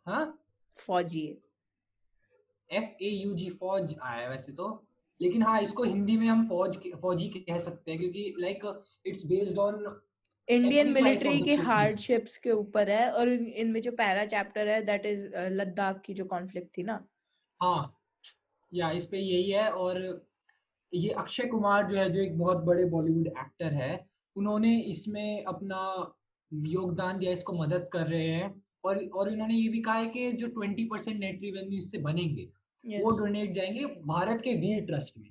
हाँ? 0.07 0.39
फौजी। 0.79 1.27
एफ़ 2.71 3.03
ए 3.05 3.09
यू 3.09 3.35
जी 3.35 3.49
फौज 3.51 3.95
आया 4.03 4.21
है 4.23 4.29
वैसे 4.31 4.53
तो। 4.53 4.69
लेकिन 5.21 5.43
हाँ 5.43 5.61
इसको 5.63 5.85
हिंदी 5.85 6.17
में 6.19 6.27
हम 6.29 6.47
फौज 6.49 6.77
फौजी 7.03 7.29
कह 7.29 7.59
सकते 7.59 7.91
हैं 7.91 8.01
क्योंकि 8.01 8.35
like 8.39 8.63
it's 9.07 9.25
based 9.27 9.59
on 9.59 9.85
Indian 10.49 10.93
military 10.93 11.41
के 11.41 11.55
हार्डशिप्स 11.57 12.37
के 12.37 12.51
ऊपर 12.51 12.91
है 12.91 13.11
और 13.11 13.29
इनमें 13.29 13.81
जो 13.81 13.93
पहला 13.93 14.25
चैप्टर 14.27 14.69
है 14.69 14.81
दैट 14.85 15.07
इज़ 15.07 15.27
लद्दाख 15.53 16.01
की 16.07 16.15
जो 16.15 16.25
कॉन्फ्लिक्ट 16.25 16.77
थी 16.79 16.83
ना। 16.83 17.05
हाँ 17.63 17.99
या 18.73 18.91
इस 18.91 19.05
पे 19.07 19.19
यही 19.19 19.51
है 19.51 19.71
और 19.73 19.99
ये 20.93 21.11
अक्षय 21.11 21.47
कुमार 21.47 21.87
जो 21.89 21.97
है 21.97 22.09
जो 22.11 22.21
एक 22.21 22.39
बहुत 22.39 22.65
बड़े 22.65 22.85
बॉलीवुड 22.85 23.27
एक्टर 23.27 23.75
है 23.75 24.07
उन्होंने 24.37 24.81
इसमें 24.83 25.45
अपना 25.45 25.81
योगदान 26.53 27.19
दिया 27.19 27.33
इसको 27.33 27.53
मदद 27.53 27.89
कर 27.93 28.07
रहे 28.07 28.27
हैं 28.29 28.63
और 28.85 29.05
और 29.07 29.33
इन्होंने 29.33 29.55
ये 29.55 29.69
भी 29.69 29.81
कहा 29.83 29.95
है 29.95 30.07
कि 30.07 30.33
जो 30.33 30.49
ट्वेंटी 30.49 30.85
परसेंट 30.85 31.19
नेट 31.21 31.41
रिवेन्यू 31.43 31.79
इससे 31.79 31.99
बनेंगे 31.99 32.45
yes. 32.45 33.05
वो 33.05 33.11
डोनेट 33.19 33.53
जाएँगे 33.53 33.85
भारत 34.07 34.41
के 34.45 34.55
वीर 34.55 34.85
ट्रस्ट 34.87 35.19
में। 35.19 35.29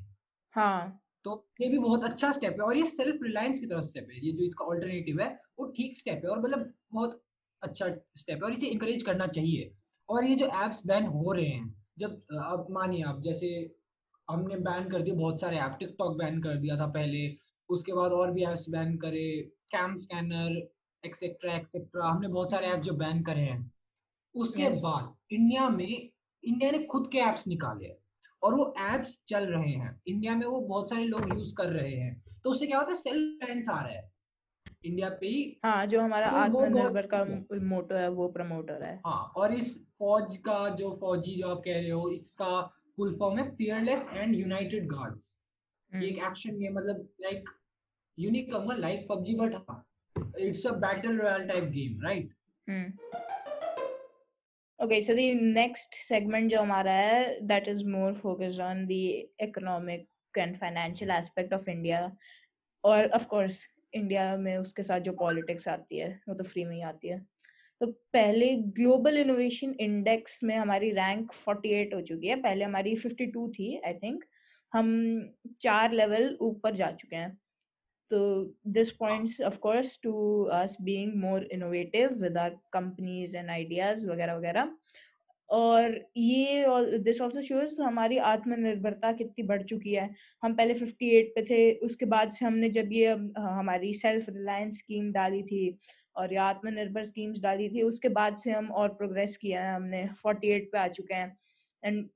हाँ। 0.55 1.01
तो 1.25 1.47
ये 1.61 1.69
भी 1.69 1.77
बहुत 1.79 2.03
अच्छा 2.03 2.31
स्टेप 2.31 2.53
है 2.53 2.65
और 2.65 2.77
ये 2.77 2.85
सेल्फ 2.85 3.23
रिलायंस 3.23 3.59
की 3.59 3.65
तरफ़ 3.65 3.85
स्टेप 3.85 4.07
है 4.11 4.25
ये 4.25 4.31
जो 4.31 4.45
इसका 4.45 4.65
ऑल्टरनेटिव 4.65 5.21
है 5.21 5.29
वो 5.59 5.65
ठीक 5.77 5.97
स्टेप 5.97 6.21
है 6.25 6.31
और 6.31 6.39
मतलब 6.39 6.73
बहुत 6.93 7.21
अच्छा 7.61 7.89
स्टेप 8.17 8.37
है 8.37 8.43
और 8.43 8.53
इसे 8.53 8.67
इंकरेज 8.67 9.03
करना 9.03 9.27
चाहिए। 9.27 9.71
और 10.09 10.25
ये 10.25 10.35
जो 10.35 10.45
एप्स 10.65 10.85
बैन 10.87 11.05
हो 11.05 11.31
रहे 11.33 11.45
हैं 11.45 11.80
जब 11.99 12.21
अब 12.33 12.67
मानिए 12.71 13.03
आप 13.03 13.21
जैसे 13.21 13.75
हमने 14.29 14.55
बैन 14.55 14.89
कर 14.89 15.01
दिया 15.01 15.15
बहुत 15.15 15.41
सारे 15.41 15.57
ऐप 15.57 15.77
टिकटॉक 15.79 16.17
बैन 16.17 16.41
कर 16.41 16.55
दिया 16.55 16.77
था 16.77 16.87
पहले 16.87 17.37
उसके 17.69 17.93
बाद 17.93 18.11
और 18.11 18.31
भी 18.31 18.43
ऐप्स 18.43 18.69
बैन 18.69 18.97
करे 18.97 19.41
कैम 19.71 19.97
स्कैनर 19.97 20.71
एक्सेट्रा 21.05 21.55
एक्सेट्रा 21.55 22.07
हमने 22.07 22.27
बहुत 22.27 22.51
सारे 22.51 22.67
ऐप 22.67 22.79
जो 22.79 22.93
बैन 22.93 23.23
करे 23.23 23.41
हैं। 23.41 23.73
उसके 24.35 24.63
yes. 24.63 24.77
बाद 24.77 25.15
इंडिया 25.31 25.69
में 25.69 26.09
इंडिया 26.43 26.71
ने 26.71 26.83
खुद 26.83 27.09
के 27.11 27.17
ऐप्स 27.17 27.47
निकाले 27.47 27.95
और 28.43 28.55
वो 28.55 28.73
एप्स 28.79 29.23
चल 29.27 29.45
रहे 29.45 29.71
हैं। 29.71 30.01
इंडिया 30.07 30.35
में 30.35 30.47
वो 30.47 30.61
बहुत 30.61 30.89
सारे 30.89 31.05
लोग 31.05 31.29
यूज़ 31.33 31.55
कर 31.55 31.67
रहे 31.67 31.95
हैं। 31.95 32.23
तो 32.43 32.49
उससे 32.49 32.67
क्या 32.67 32.77
होता 32.77 32.89
है? 32.89 32.95
सेल्फ 32.95 33.43
रिलायंस 33.43 33.69
आ 33.69 33.81
रहा 33.81 33.93
है। 33.93 34.10
इंडिया 34.85 35.09
पे 35.21 35.27
ही 35.27 35.41
हाँ 35.65 35.85
जो 35.85 36.01
हमारा 36.01 36.29
तो 36.29 36.37
आत्मनिर्भर 36.37 37.07
का 37.13 37.23
मोटो 37.65 37.95
है 37.95 38.09
वो 38.09 38.27
प्रमोटर 38.37 38.83
है। 38.83 38.95
हाँ 39.05 39.31
और 39.37 39.53
इस 39.53 39.77
फौज 39.99 40.35
का 40.45 40.67
जो 40.75 40.95
फौजी 41.01 41.35
जो 41.41 41.49
आप 41.49 41.61
कह 41.65 41.79
रहे 41.79 41.89
हो 41.89 42.09
इसका 42.11 42.61
फुल 42.95 43.13
फॉर्म 43.19 43.39
है 43.39 43.49
फियरलेस 43.55 44.09
एंड 44.13 44.35
यूनाइटेड 44.35 44.87
गार्ड 44.93 46.03
एक 46.03 46.17
एक्शन 46.27 46.57
गेम 46.57 46.73
मतलब 46.73 47.07
लाइक 47.21 47.49
यूनिक 48.17 48.51
कहूँगा 48.51 48.75
like 48.77 49.07
PUBG 49.09 49.35
but 49.35 49.55
it's 50.39 50.65
a 50.67 50.71
battle 50.85 51.17
royale 51.19 51.47
type 51.47 51.63
game 51.77 52.01
right 52.05 52.33
Okay, 54.79 54.97
so 55.05 55.13
the 55.17 55.25
next 55.55 55.95
segment 56.05 56.49
जो 56.51 56.61
हमारा 56.61 56.91
है 56.93 57.47
that 57.49 57.67
is 57.73 57.81
more 57.95 58.13
focused 58.21 58.61
on 58.67 58.79
the 58.87 59.01
economic 59.45 60.07
and 60.43 60.57
financial 60.57 61.11
aspect 61.11 61.53
of 61.57 61.67
India 61.73 61.99
और 62.83 63.09
of 63.17 63.27
course 63.33 63.59
India 63.93 64.35
में 64.37 64.57
उसके 64.57 64.83
साथ 64.83 64.99
जो 64.99 65.11
politics 65.13 65.67
आती 65.67 65.97
है, 65.97 66.09
वो 66.29 66.35
तो 66.35 66.43
फ्री 66.43 66.65
में 66.65 66.75
ही 66.75 66.81
आती 66.81 67.07
है। 67.07 67.19
तो 67.81 67.87
पहले 68.13 68.55
ग्लोबल 68.55 69.17
इनोवेशन 69.17 69.75
इंडेक्स 69.79 70.43
में 70.43 70.55
हमारी 70.55 70.89
रैंक 70.91 71.31
48 71.31 71.93
हो 71.93 72.01
चुकी 72.01 72.27
है। 72.27 72.35
पहले 72.35 72.65
हमारी 72.65 72.95
52 72.95 73.47
थी 73.49 73.75
आई 73.85 73.93
थिंक 73.93 74.23
हम 74.73 74.91
चार 75.61 75.91
लेवल 75.91 76.37
ऊपर 76.41 76.75
जा 76.75 76.91
चुके 76.91 77.15
हैं। 77.15 77.37
तो 78.11 78.19
this 78.67 78.91
points 78.91 79.41
of 79.41 79.57
course 79.59 79.99
to 80.03 80.43
us 80.53 80.77
being 80.81 81.13
more 81.15 81.47
innovative 81.51 82.13
with 82.13 82.37
our 82.37 82.49
companies 82.73 83.37
and 83.37 83.49
ideas 83.49 84.09
वगैरह 84.09 84.35
वगैरह। 84.35 84.77
और 85.51 86.09
ये 86.17 86.65
दिस 86.97 87.21
ऑल्सो 87.21 87.41
शोज़ 87.41 87.81
हमारी 87.81 88.17
आत्मनिर्भरता 88.17 89.11
कितनी 89.11 89.43
बढ़ 89.43 89.63
चुकी 89.63 89.93
है। 89.93 90.15
हम 90.43 90.55
पहले 90.55 90.73
58 90.73 91.31
पे 91.35 91.43
थे 91.43 91.73
उसके 91.75 92.05
बाद 92.05 92.31
से 92.31 92.45
हमने 92.45 92.69
जब 92.69 92.89
ये 92.91 93.07
हमारी 93.39 93.93
सेल्फ 93.93 94.25
रिलायंस 94.29 94.77
स्कीम 94.77 95.11
डाली 95.11 95.43
थी 95.43 95.79
और 96.15 96.31
ये 96.33 96.39
आत्मनिर्भर 96.39 97.03
स्कीम्स 97.03 97.41
डाली 97.41 97.69
थी 97.69 97.81
उसके 97.81 98.09
बाद 98.09 98.37
से 98.37 98.51
हम 98.51 98.71
और 98.71 98.89
प्रोग्रेस 98.89 99.37
किया 99.37 99.63
है 99.63 99.75
हमने 99.75 100.09
48 100.27 100.65
पे 100.71 100.77
आ 100.77 100.87
चुके 100.87 101.13
हैं। 101.13 101.37
And 101.85 102.09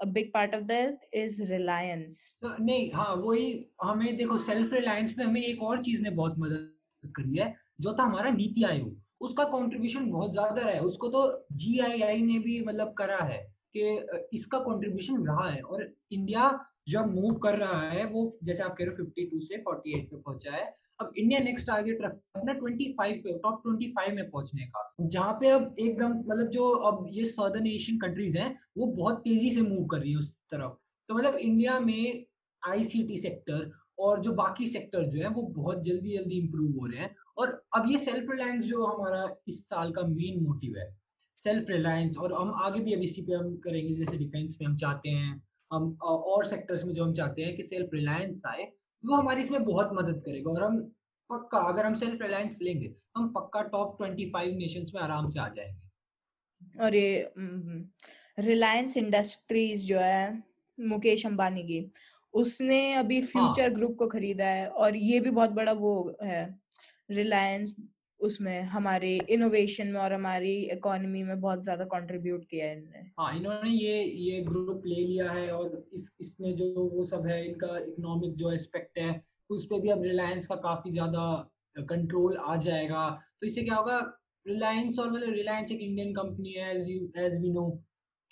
a 0.00 0.06
big 0.06 0.26
part 0.36 0.52
of 0.58 0.62
that 0.62 0.92
is 1.16 1.32
reliance. 1.50 2.18
so, 2.44 2.60
नहीं 2.60 2.90
हाँ 2.94 3.14
वही 3.14 3.66
हमें 3.82 4.16
देखो 4.16 4.38
सेल्फ 4.38 4.70
रिलायंस 4.72 5.14
में 5.18 5.24
हमें 5.26 5.42
एक 5.42 5.62
और 5.62 5.82
चीज़ 5.84 6.02
ने 6.02 6.10
बहुत 6.10 6.34
मदद 6.38 6.72
करी 7.06 7.38
है 7.38 7.56
जो 7.80 7.92
था 7.92 8.02
हमारा 8.02 8.30
नीति 8.30 8.62
आयोग। 8.62 9.02
उसका 9.20 9.44
कंट्रीब्यूशन 9.44 10.10
बहुत 10.10 10.32
ज़्यादा 10.32 10.62
रहा 10.62 10.74
है। 10.74 10.80
उसको 10.80 11.08
तो 11.08 11.46
जीआईआई 11.52 12.22
ने 12.22 12.38
भी 12.38 12.60
मतलब 12.64 12.94
करा 12.98 13.18
है 13.24 13.38
कि 13.76 13.82
इसका 14.32 14.58
कंट्रीब्यूशन 14.58 15.26
रहा 15.26 15.48
है। 15.50 15.60
और 15.62 15.82
इंडिया 16.12 16.50
जब 16.88 17.14
मूव 17.14 17.34
कर 17.34 17.58
रहा 17.58 17.80
है, 17.90 18.04
वो 18.04 18.38
जैसे 18.44 18.62
आप 18.62 18.76
कह 18.78 18.84
रहे 18.84 18.94
हो 18.94 19.04
52 19.04 19.40
से 19.40 19.56
48 19.58 20.04
पे 20.10 20.16
पहुँचा 20.16 20.52
है। 20.52 20.64
अब 21.00 21.12
इंडिया 21.18 21.40
नेक्स्ट 21.40 21.66
टारगेट 21.66 21.98
रखता 22.02 22.38
है 22.38 22.40
अपना 22.40 22.54
25 22.54 23.20
पे 23.24 23.32
टॉप 23.38 23.62
25 23.66 24.14
में 24.14 24.30
पहुँचने 24.30 24.66
का। 24.66 24.88
जहाँ 25.02 25.32
पे 25.32 25.48
अब 25.48 25.76
एकदम 25.80 26.12
मतलब 26.26 26.48
जो 26.50 26.70
अब 26.70 27.06
ये 27.12 27.24
सदर्न 27.24 27.66
एशियन 27.66 27.98
कंट्रीज़ 27.98 28.38
हैं, 28.38 28.58
वो 28.78 28.86
बहुत 28.86 29.18
तेज़ी 29.18 29.50
से 29.50 29.60
मूव 29.60 29.84
कर 29.86 29.98
रही 29.98 30.12
है 30.12 30.18
उस 30.18 30.36
तरफ़। 30.50 30.72
तो 31.08 31.14
मतलब 31.14 31.36
इंडिया 31.36 31.78
में 31.80 32.24
आईसीटी 32.62 33.16
सेक्टर 33.18 33.70
और 33.98 34.20
जो 34.20 34.32
बाकी 34.32 34.66
सेक्टर 34.66 35.04
जो 35.04 35.22
है, 35.22 35.28
वो 35.28 35.42
बहुत 35.42 35.82
जल्दी 35.84 36.16
जल्दी 36.16 36.38
इंप्रूव 36.38 36.78
हो 36.80 36.86
रहे 36.86 37.00
हैं। 37.00 37.14
और 37.40 37.50
अब 37.74 37.90
ये 37.90 37.98
सेल्फ 37.98 38.30
रिलायंस 38.30 38.64
जो 38.66 38.84
हमारा 38.86 39.28
इस 39.48 39.62
साल 39.68 39.92
का 39.92 40.02
मेन 40.06 40.42
मोटिव 40.44 40.78
है 40.78 40.88
सेल्फ 41.40 41.70
रिलायंस 41.70 42.16
और 42.18 42.32
हम 42.32 42.52
आगे 42.62 42.80
भी 42.80 42.94
अब 42.94 43.02
इसी 43.02 43.22
पे 43.22 43.34
हम 43.34 43.56
करेंगे 43.56 43.94
जैसे 43.94 44.16
डिफेंस 44.16 44.58
में 44.60 44.66
हम 44.68 44.76
चाहते 44.76 45.08
हैं 45.08 45.30
हम 45.70 45.92
और 46.02 46.44
सेक्टर्स 46.46 46.84
में 46.84 46.94
जो 46.94 47.04
हम 47.04 47.12
चाहते 47.14 47.42
हैं 47.42 47.56
कि 47.56 47.64
सेल्फ 47.64 47.94
रिलायंस 47.94 48.42
आए 48.46 48.64
वो 49.04 49.16
हमारी 49.16 49.40
इसमें 49.40 49.64
बहुत 49.64 49.90
मदद 49.92 50.22
करेगा। 50.26 50.50
और 50.50 50.62
हम 50.62 50.78
पक्का 51.30 51.58
अगर 51.68 51.86
हम 51.86 51.94
सेल्फ 51.94 52.22
रिलायंस 52.22 52.58
लेंगे 52.62 52.88
तो 52.88 53.20
हम 53.20 53.28
पक्का 53.32 53.62
टॉप 53.68 53.96
ट्वेंटी 53.98 54.26
फाइव 54.30 54.54
नेशंस 54.56 54.90
में 54.94 55.00
आराम 55.02 55.28
से 55.28 55.40
आ 55.40 55.48
जाएँगे। 55.48 56.82
और 56.82 56.94
ये 56.94 57.32
रिलायंस 58.38 58.96
इंडस्ट्रीज़ 58.96 59.86
जो 59.86 59.98
है 59.98 60.42
मुकेश 60.78 61.26
अंबानी 61.26 61.62
की 61.62 61.90
उसने 62.34 62.92
अभी 62.94 63.20
फ्यूचर 63.22 63.62
हाँ. 63.62 63.70
ग्रुप 63.70 63.96
को 63.98 64.06
खरीदा 64.06 64.46
है 64.46 64.68
और 64.68 64.96
ये 64.96 65.20
भी 65.20 65.30
बहुत 65.30 65.50
बड़ा 65.50 65.72
वो 65.72 65.92
है। 66.22 66.42
रिलायंस 67.10 67.74
उसमें 68.20 68.62
हमारे 68.70 69.10
इनोवेशन 69.30 69.86
में 69.86 70.00
और 70.00 70.12
हमारी 70.12 70.52
इकोनॉमी 70.72 71.22
में 71.22 71.40
बहुत 71.40 71.62
ज़्यादा 71.62 71.84
कंट्रीब्यूट 71.92 72.44
किया 72.44 72.66
है 72.66 72.76
इन्होंने 72.76 73.10
हाँ 73.18 73.36
इन्होंने 73.36 73.70
ये 73.70 74.02
ये 74.02 74.40
ग्रुप 74.40 74.82
ले 74.86 74.94
लिया 74.96 75.30
है 75.30 75.50
और 75.50 75.88
इस 75.94 76.10
इसमें 76.20 76.54
जो 76.56 76.88
वो 76.88 77.04
सब 77.04 77.26
है 77.26 77.44
इनका 77.46 77.78
इकोनॉमिक 77.78 78.34
जो 78.36 78.52
एस्पेक्ट 78.52 78.98
है 78.98 79.10
उस 79.50 79.64
पर 79.66 79.80
भी 79.80 79.90
अब 79.90 80.02
रिलायंस 80.02 80.46
का 80.46 80.56
काफ़ी 80.64 80.92
ज़्यादा 80.92 81.24
कंट्रोल 81.76 82.36
आ 82.36 82.56
जाएगा। 82.58 83.08
तो 83.40 83.46
इससे 83.46 83.62
क्या 83.62 83.76
होगा 83.76 83.98
रिलायंस 84.46 84.98
और 84.98 85.10
मतलब 85.12 85.32
रिलायंस 85.32 85.72
एक 85.72 85.80
इंडियन 85.80 86.12
कंपनी 86.14 86.52
है 86.52 86.74
as 86.76 86.88
you 86.90 87.00
as 87.18 87.40
we 87.40 87.52
know 87.52 87.68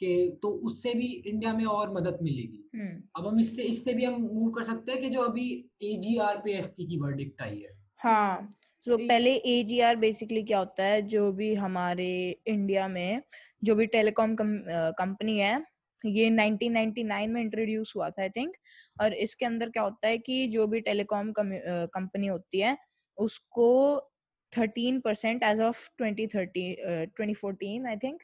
के 0.00 0.14
तो 0.36 0.48
उससे 0.66 0.92
भी 0.94 1.06
इंडिया 1.26 1.52
में 1.52 1.64
और 1.66 1.92
मदद 1.94 2.18
मिलेगी। 2.22 2.62
हम्म। 2.74 3.02
अब 3.16 3.26
हम 3.26 3.40
इससे 3.40 3.62
इससे 3.64 3.94
भी 3.94 4.04
हम 4.04 4.20
मूव 4.22 4.50
कर 4.52 4.62
सकते 4.64 4.92
हैं 4.92 5.00
कि 5.02 5.08
जो 5.08 5.22
अभी 5.22 5.48
एजीआर 5.84 6.36
पे 6.44 6.52
एससी 6.58 6.86
की 6.86 6.98
वर्डिक्ट 6.98 7.42
आई 7.42 7.58
है। 7.58 7.76
हाँ 8.00 8.54
तो 8.88 8.96
so, 8.96 9.08
पहले 9.08 9.30
एजीआर 9.46 9.96
बेसिकली 9.96 10.42
क्या 10.42 10.58
होता 10.58 10.84
है 10.84 11.00
जो 11.02 11.30
भी 11.32 11.54
हमारे 11.54 12.06
इंडिया 12.46 12.86
में 12.88 13.22
जो 13.64 13.74
भी 13.74 13.86
टेलीकॉम 13.86 14.36
कंपनी 14.40 15.38
है 15.38 15.64
ये 16.04 16.30
1999 16.30 17.26
में 17.28 17.40
इंट्रोड्यूस 17.42 17.92
हुआ 17.96 18.08
था 18.10 18.22
आई 18.22 18.28
थिंक 18.28 18.54
और 19.00 19.14
इसके 19.14 19.46
अंदर 19.46 19.70
क्या 19.70 19.82
होता 19.82 20.08
है 20.08 20.18
कि 20.18 20.46
जो 20.48 20.66
भी 20.66 20.80
टेलीकॉम 20.80 21.32
कंपनी 21.38 22.26
होती 22.26 22.60
है 22.60 22.76
उसको 23.18 23.68
13 24.52 25.00
percent 25.04 25.42
as 25.42 25.60
of 25.60 25.88
2013 26.02 27.06
2014 27.20 27.86
I 27.86 27.96
think 27.96 28.22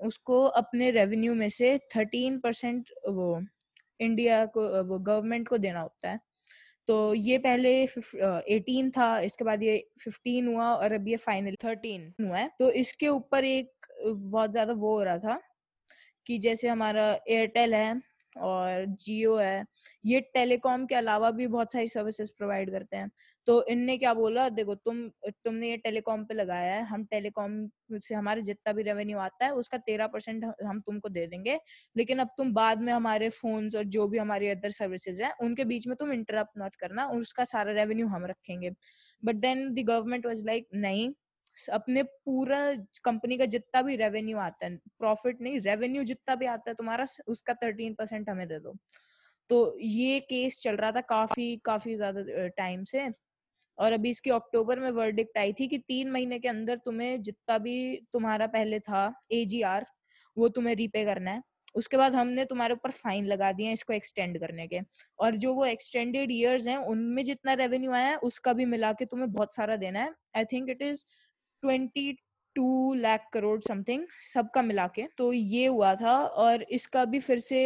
उसको 0.00 0.42
अपने 0.62 0.90
रेवेन्यू 0.90 1.34
में 1.34 1.48
से 1.48 1.76
13 1.96 2.40
परसेंट 2.42 2.90
वो 3.08 3.42
इंडिया 4.00 4.44
को 4.46 4.82
वो 4.84 4.98
गवर्नमेंट 4.98 5.48
को 5.48 5.58
देना 5.58 5.80
होता 5.80 6.10
है। 6.10 6.20
तो 6.88 7.14
ये 7.14 7.38
पहले 7.38 7.70
एटीन 8.54 8.90
था, 8.90 9.18
इसके 9.20 9.44
बाद 9.44 9.62
ये 9.62 9.76
फिफ्टीन 10.00 10.48
हुआ 10.48 10.72
और 10.74 10.92
अब 10.92 11.08
ये 11.08 11.16
फाइनल 11.18 11.54
थर्टीन 11.64 12.12
हुआ 12.20 12.38
है। 12.38 12.50
तो 12.58 12.70
इसके 12.72 13.08
ऊपर 13.08 13.44
एक 13.44 13.86
बहुत 14.06 14.50
ज़्यादा 14.52 14.72
वो 14.74 14.94
हो 14.94 15.02
रहा 15.02 15.18
था 15.18 15.40
कि 16.26 16.38
जैसे 16.38 16.68
हमारा 16.68 17.06
एयरटेल 17.30 17.74
है 17.74 17.94
और 18.36 18.84
जियो 18.86 19.36
है, 19.36 19.64
ये 20.04 20.20
टेलीकॉम 20.34 20.86
के 20.86 20.94
अलावा 20.94 21.30
भी 21.30 21.46
बहुत 21.46 21.72
सारी 21.72 21.88
सर्विसेज़ 21.88 22.30
प्रोवाइड 22.38 22.70
करते 22.70 22.96
हैं। 22.96 23.10
तो 23.46 23.62
इनने 23.66 23.96
क्या 23.98 24.14
बोला, 24.14 24.48
देखो 24.48 24.74
तुम, 24.74 25.08
तुमने 25.28 25.70
ये 25.70 25.76
टेलीकॉम 25.76 26.24
पे 26.24 26.34
लगाया 26.34 26.74
है, 26.74 26.82
हम 26.86 27.04
टेलीकॉम 27.04 27.66
से 27.98 28.14
हमारे 28.14 28.42
जितना 28.42 28.72
भी 28.72 28.82
रेवेन्यू 28.82 29.18
आता 29.18 29.44
है, 29.44 29.50
उसका 29.52 29.78
तेरह 29.78 30.06
परसेंट 30.06 30.44
हम 30.64 30.80
तुमको 30.80 31.08
दे 31.08 31.26
देंगे। 31.26 31.58
लेकिन 31.96 32.18
अब 32.18 32.28
तुम 32.38 32.52
बाद 32.54 32.80
में 32.80 32.92
हमारे 32.92 33.28
फ़ोन 33.30 33.70
और 33.76 33.84
जो 33.88 34.06
भी 34.08 34.18
हमारी 34.18 34.48
अदर 34.48 34.70
सर्विसेज़ 34.70 35.22
हैं, 35.22 35.32
उनके 35.42 35.64
बीच 35.64 35.86
में 35.88 35.96
तुम 35.96 36.12
इंटरप्ट 36.12 36.58
नॉट 36.58 36.76
करना, 36.76 37.06
उसका 37.10 37.44
सारा 37.44 37.72
रेवेन्यू 37.72 38.06
हम 38.06 38.26
रखेंगे। 38.26 38.70
But 39.22 39.34
then 39.36 39.68
the 39.74 39.84
government 39.86 40.26
was 40.26 40.44
like 40.46 40.68
नहीं 40.74 41.10
अपने 41.72 42.02
पूरा 42.02 42.58
कंपनी 43.04 43.38
का 43.38 43.46
जितना 43.46 43.82
भी 43.82 43.96
रेवेन्यू 43.96 44.38
आता 44.38 44.66
है 44.66 44.76
प्रॉफिट 44.98 45.40
नहीं 45.40 45.60
रेवेन्यू 45.60 46.04
जितना 46.04 46.34
भी 46.34 46.46
आता 46.46 46.70
है 46.70 46.74
तुम्हारा 46.74 47.06
उसका 47.28 47.54
थर्टीन 47.54 47.94
परसेंट 47.94 48.28
हमें 48.30 48.46
दे 48.48 48.58
दो। 48.60 48.74
तो 49.50 49.76
ये 49.80 50.18
केस 50.22 50.60
चल 50.62 50.76
रहा 50.76 50.92
था 50.92 51.00
काफ़ी 51.02 51.56
काफ़ी 51.64 51.96
ज़्यादा 51.96 52.46
टाइम 52.56 52.84
से। 52.84 53.08
और 53.78 53.92
अभी 53.92 54.10
इसकी 54.10 54.30
अक्टूबर 54.30 54.78
में 54.78 54.90
वर्डिक्ट 54.92 55.38
आई 55.38 55.52
थी 55.52 55.66
कि 55.68 55.78
तीन 55.78 56.10
महीने 56.10 56.38
के 56.38 56.48
अंदर 56.48 56.76
तुम्हें 56.84 57.22
जितना 57.22 57.58
भी 57.58 57.76
तुम्हारा 58.12 58.46
पहले 58.48 58.78
था 58.80 59.12
एजीआर 59.32 59.86
वो 60.36 60.48
तुम्हें 60.50 60.74
रीपे 60.76 61.04
करना 61.04 61.30
है। 61.30 61.42
उसके 61.74 61.96
बाद 61.96 62.14
हमने 62.14 62.44
तुम्हारे 62.44 62.74
ऊपर 62.74 62.90
फाइन 62.92 63.24
लगा 63.26 63.50
दिए 63.52 63.72
इसको 63.72 63.92
एक्सटेंड 63.92 64.38
करने 64.40 64.66
के। 64.68 64.80
और 65.18 65.36
जो 65.36 65.54
वो 65.54 65.64
एक्सटेंडेड 65.66 66.32
ईयर्स 66.32 66.66
हैं, 66.68 66.76
उनमें 66.78 67.22
जितना 67.24 67.52
रेवेन्यू 67.54 67.92
आया 67.92 68.08
है, 68.08 68.16
उसका 68.18 68.52
भी 68.52 68.64
मिला 68.66 68.92
के 68.92 69.04
तुम्हें 69.06 69.30
बहुत 69.32 69.54
सारा 69.54 69.76
देना 69.76 70.00
है। 70.00 70.12
I 70.36 70.44
think 70.52 70.70
it 70.70 70.82
is 70.82 71.04
twenty 71.64 72.12
two 72.56 72.94
lakh 72.94 73.28
crore 73.32 73.60
something 73.60 74.06
सबका 74.32 74.62
मिला 74.62 74.86
के 74.88 75.06
तो 75.18 75.32
ये 75.32 75.66
हुआ 75.66 75.94
था 75.94 76.16
और 76.42 76.62
इसका 76.72 77.04
भी 77.04 77.20
फिर 77.20 77.38
से 77.40 77.60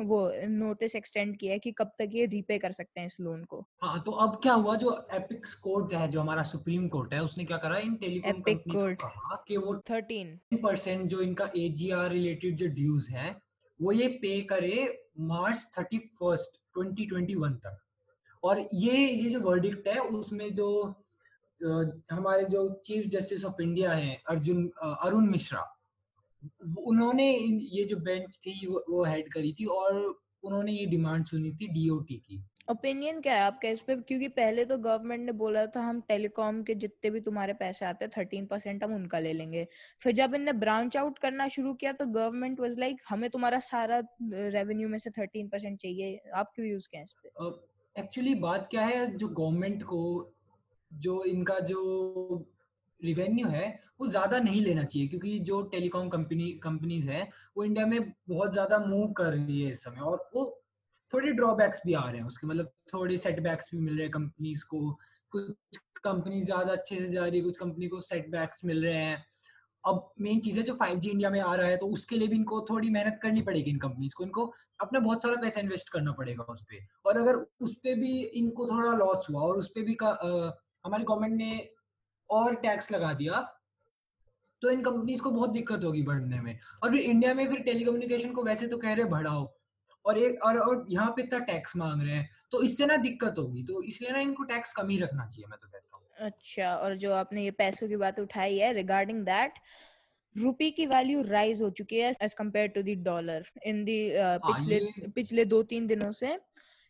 वो 0.00 0.18
नोटिस 0.48 0.96
एक्सटेंड 0.96 1.36
किया 1.38 1.52
है 1.52 1.58
कि 1.58 1.72
कब 1.72 1.90
तक 1.98 2.10
ये 2.12 2.24
रीपे 2.26 2.58
कर 2.58 2.72
सकते 2.72 3.00
हैं 3.00 3.06
इस 3.06 3.16
लोन 3.20 3.44
को। 3.44 3.60
हाँ 3.82 4.02
तो 4.06 4.12
अब 4.24 4.38
क्या 4.42 4.52
हुआ 4.54 4.74
जो 4.76 4.94
एपिक्स 5.14 5.54
कोर्ट 5.54 5.92
है 5.92 6.08
जो 6.08 6.20
हमारा 6.20 6.42
सुप्रीम 6.42 6.88
कोर्ट 6.88 7.12
है 7.14 7.22
उसने 7.22 7.44
क्या 7.44 7.56
करा 7.56 7.78
इन 7.78 7.94
टेलीकॉम 7.96 8.40
कंपनीज़ 8.40 8.80
को 8.80 8.94
कहा 9.06 9.36
कि 9.48 9.56
वो 9.56 9.74
13 9.90 10.58
परसेंट 10.64 11.06
जो 11.06 11.20
इनका 11.20 11.48
एजीआर 11.56 12.10
रिलेटेड 12.10 12.56
जो 12.56 12.66
ड्यूज 12.74 13.08
है 13.10 13.30
वो 13.80 13.92
ये 13.92 14.08
पे 14.22 14.40
करे 14.50 14.74
March 15.28 15.68
thirty 15.78 15.98
first 16.20 16.60
twenty 16.74 17.06
twenty 17.06 17.34
one 17.34 17.54
तक। 17.64 17.78
और 18.42 18.58
ये 18.74 19.06
ये 19.06 19.30
जो 19.30 19.40
वर्डिक्ट 19.40 19.88
है 19.88 19.98
उसमें 20.12 20.48
जो 20.54 20.68
हमारे 22.10 22.44
जो 22.44 22.68
चीफ 22.84 23.06
जस्टिस 23.10 23.44
ऑफ़ 23.44 23.62
इंडिया 23.62 23.92
है 23.92 24.14
अर्जुन 24.28 24.66
अरुण 24.78 25.30
मिश्रा 25.30 25.70
उन्होंने 26.78 27.30
ये 27.72 27.84
जो 27.84 27.96
बेंच 27.96 28.36
थी 28.36 28.66
वो, 28.66 29.04
हेड 29.04 29.32
करी 29.32 29.52
थी 29.52 29.64
और 29.64 30.20
उन्होंने 30.44 30.72
ये 30.72 30.86
डिमांड 30.86 31.24
सुनी 31.24 31.52
थी 31.52 31.68
डीओटी 31.68 32.16
की। 32.16 32.42
ओपिनियन 32.70 33.20
क्या 33.20 33.34
है 33.34 33.40
आपका 33.40 33.68
इस 33.68 33.80
पे? 33.80 33.94
क्योंकि 33.96 34.28
पहले 34.28 34.64
तो 34.64 34.76
गवर्नमेंट 34.78 35.24
ने 35.26 35.32
बोला 35.32 35.64
था 35.66 35.80
हम 35.80 36.00
टेलीकॉम 36.00 36.62
के 36.62 36.74
जितने 36.74 37.10
भी 37.10 37.20
तुम्हारे 37.20 37.52
पैसे 37.52 37.86
आते 37.86 38.04
हैं 38.04 38.12
थर्टीन 38.16 38.46
परसेंट 38.46 38.84
हम 38.84 38.94
उनका 38.94 39.18
ले 39.18 39.32
लेंगे। 39.32 39.66
फिर 40.02 40.12
जब 40.12 40.34
इनने 40.34 40.52
ब्रांच 40.52 40.96
आउट 40.96 41.18
करना 41.18 41.48
शुरू 41.48 41.74
किया 41.74 41.92
तो 41.92 42.06
गवर्नमेंट 42.06 42.60
वाज 42.60 42.78
लाइक 42.78 43.02
हमें 43.08 43.28
तुम्हारा 43.30 43.58
सारा 43.60 44.00
रेवेन्यू 44.22 44.88
में 44.88 44.98
से 44.98 45.10
थर्टीन 45.10 45.48
परसेंट 45.48 45.78
चाहिए। 45.80 46.20
आपके 46.34 46.62
व्यूज़ 46.62 46.88
क्या 46.88 47.00
है 47.00 47.04
इस 47.04 47.14
पे? 47.24 48.00
एक्चुअली 48.00 48.34
बात 48.34 48.68
क्या 48.70 48.84
है 48.86 49.06
जो 49.16 49.28
गवर्नमेंट 49.28 49.82
को 49.82 50.00
जो 50.94 51.22
इनका 51.24 51.58
जो 51.60 52.44
रिवेन्यू 53.00 53.48
है 53.48 53.68
वो 54.00 54.06
ज़्यादा 54.08 54.38
नहीं 54.38 54.60
लेना 54.62 54.82
चाहिए 54.82 55.08
क्योंकि 55.08 55.38
जो 55.38 55.60
टेलीकॉम 55.62 56.08
कंपनी 56.08 56.50
कंपनीज़ 56.62 57.08
है 57.08 57.28
वो 57.56 57.64
इंडिया 57.64 57.86
में 57.86 58.12
बहुत 58.28 58.52
ज़्यादा 58.52 58.78
मूव 58.78 59.12
कर 59.12 59.32
रही 59.32 59.62
है 59.62 59.70
इस 59.70 59.82
समय 59.84 60.00
और 60.00 60.28
वो 60.34 60.44
थोड़े 61.12 61.32
ड्रॉबैक्स 61.32 61.80
भी 61.86 61.92
आ 61.94 62.08
रहे 62.08 62.20
हैं 62.20 62.26
उसके 62.26 62.46
मतलब 62.46 62.70
थोड़े 62.94 63.18
सेटबैक्स 63.18 63.70
भी 63.74 63.80
मिल 63.80 63.94
रहे 63.94 64.02
हैं 64.02 64.10
कंपनीज़ 64.10 64.64
को। 64.64 64.90
कुछ 65.32 65.78
कंपनी 66.04 66.40
ज़्यादा 66.42 66.72
अच्छे 66.72 66.96
से 66.96 67.08
जा 67.08 67.26
रही 67.26 67.38
है 67.38 67.44
कुछ 67.44 67.56
कंपनी 67.56 67.88
को 67.88 68.00
सेटबैक्स 68.00 68.64
मिल 68.64 68.84
रहे 68.84 68.94
हैं। 68.94 69.24
अब 69.84 70.10
मेन 70.20 70.40
चीज़ 70.40 70.58
है 70.58 70.62
जो 70.64 70.74
5G 70.74 71.10
इंडिया 71.10 71.30
में 71.30 71.40
आ 71.40 71.54
रहा 71.54 71.66
है 71.68 71.76
तो 71.76 71.86
उसके 71.88 72.16
लिए 72.18 72.28
भी 72.28 72.36
इनको 72.36 72.60
थोड़ी 72.70 72.90
मेहनत 72.90 73.18
करनी 73.22 73.42
पड़ेगी 73.42 73.70
इन 73.70 73.78
कंपनीज़ 73.78 74.14
को। 74.14 74.24
इनको 74.24 74.52
अपना 74.80 75.00
बहुत 75.00 75.22
सारा 75.22 75.36
पैसा 75.40 75.60
इन्वेस्ट 75.60 75.88
करना 75.88 76.12
पड़ेगा 76.12 76.44
उस 76.44 76.62
पर 76.62 76.86
और 77.06 77.18
अगर 77.18 77.34
उस 77.34 77.74
पर 77.76 77.94
भी 77.94 78.20
इनको 78.22 78.66
थोड़ा 78.66 78.92
लॉस 78.98 79.26
हुआ 79.30 79.40
और 79.42 79.58
उस 79.58 79.68
पर 79.68 79.82
भी 79.82 79.94
का, 79.94 80.08
आ, 80.08 80.50
हमारी 80.84 81.04
गवर्नमेंट 81.04 81.34
ने 81.34 81.68
और 82.30 82.54
टैक्स 82.62 82.90
लगा 82.92 83.12
दिया 83.14 83.40
तो 84.62 84.70
इन 84.70 84.82
कंपनीज़ 84.82 85.22
को 85.22 85.30
बहुत 85.30 85.50
दिक्कत 85.50 85.84
होगी 85.84 86.02
बढ़ने 86.02 86.40
में। 86.40 86.58
और 86.82 86.90
फिर 86.90 87.00
इंडिया 87.00 87.34
में 87.34 87.48
फिर 87.48 87.60
टेलीकम्युनिकेशन 87.62 88.32
को 88.32 88.42
वैसे 88.44 88.66
तो 88.66 88.78
कह 88.78 88.92
रहे 88.92 89.04
बढ़ाओ। 89.06 89.46
और 90.04 90.18
एक 90.18 90.42
और, 90.44 90.58
और 90.58 90.86
यहाँ 90.90 91.10
पे 91.16 91.22
इतना 91.22 91.38
टैक्स 91.40 91.76
मांग 91.76 92.02
रहे 92.02 92.14
हैं 92.14 92.28
तो 92.52 92.62
इससे 92.62 92.86
ना 92.86 92.96
दिक्कत 92.98 93.34
होगी। 93.38 93.62
तो 93.64 93.82
इसलिए 93.84 94.12
ना 94.12 94.18
इनको 94.20 94.44
टैक्स 94.44 94.72
कम 94.72 94.88
ही 94.88 94.98
रखना 95.00 95.26
चाहिए 95.26 95.46
मैं 95.50 95.58
तो 95.62 95.68
कहता 95.68 95.96
हूँ। 95.96 96.26
अच्छा 96.26 96.74
और 96.76 96.96
जो 96.96 97.12
आपने 97.14 97.44
ये 97.44 97.50
पैसों 97.52 97.88
की 97.88 97.96
बात 97.96 98.20
उठाई 98.20 98.58
है 98.58 98.72
रिगार्डिंग 98.72 99.24
दैट 99.24 99.58
रुपी 100.36 100.70
की 100.70 100.86
वैल्यू 100.86 101.22
राइज 101.22 101.62
हो 101.62 101.70
चुकी 101.72 101.96
है 101.96 102.12
as 102.22 102.34
compare 102.34 102.68
to 102.68 102.82
the 102.82 102.94
dollar 103.04 103.46
in 103.66 103.84
the 103.84 103.98
पिछले 104.46 104.80
पिछले 105.10 105.44
दो 105.46 105.62
तीन 105.64 105.86
दिनों 105.86 106.10
से। 106.12 106.36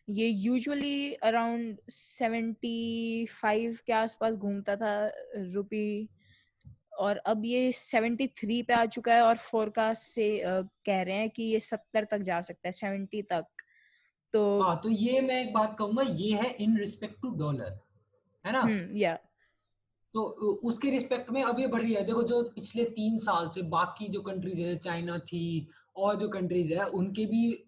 ये 0.09 0.27
यूजुअली 0.27 1.13
अराउंड 1.13 1.77
सेवेंटी 1.89 3.25
फाइव 3.25 3.77
के 3.87 3.93
आसपास 3.93 4.33
घूमता 4.33 4.75
था 4.75 5.11
रुपी 5.35 6.09
और 6.99 7.17
अब 7.17 7.45
ये 7.45 7.71
सेवेंटी 7.71 8.27
थ्री 8.27 8.63
पे 8.63 8.73
आ 8.73 8.85
चुका 8.85 9.13
है 9.13 9.21
और 9.21 9.37
फोरकास्ट 9.37 10.03
से 10.03 10.43
uh, 10.45 10.67
कह 10.85 11.01
रहे 11.01 11.15
हैं 11.15 11.29
कि 11.29 11.43
ये 11.43 11.59
सत्तर 11.59 12.03
तक 12.03 12.17
जा 12.17 12.41
सकता 12.41 12.67
है 12.67 12.71
सेवेंटी 12.71 13.21
तक। 13.21 13.45
तो 14.33 14.61
हाँ 14.61 14.79
तो 14.83 14.89
ये 14.89 15.21
मैं 15.21 15.47
एक 15.47 15.53
बात 15.53 15.75
कहूँगा 15.79 16.03
ये 16.03 16.31
है 16.33 16.49
इन 16.49 16.77
रिस्पेक्ट 16.77 17.21
टू 17.21 17.29
डॉलर 17.29 17.79
है 18.45 18.51
ना? 18.51 18.89
या 18.99 19.19
hmm, 19.19 19.27
तो 20.13 20.21
उसके 20.63 20.89
रिस्पेक्ट 20.89 21.31
में 21.31 21.43
अब 21.43 21.59
ये 21.59 21.67
बढ़ 21.67 21.81
रही 21.81 21.93
है। 21.93 22.05
देखो 22.05 22.23
जो 22.23 22.43
पिछले 22.43 22.83
तीन 22.83 23.19
साल 23.19 23.49
से 23.49 23.61
बाकी 23.61 24.07
जो 24.07 24.21
कंट्रीज़ 24.21 24.61
है 24.61 24.77
चाइना 24.77 25.19
थी 25.19 25.67
और 25.95 26.15
जो 26.15 26.29
कंट्रीज़ 26.29 26.73
है 26.73 26.85
उनके 26.85 27.25
भी 27.25 27.65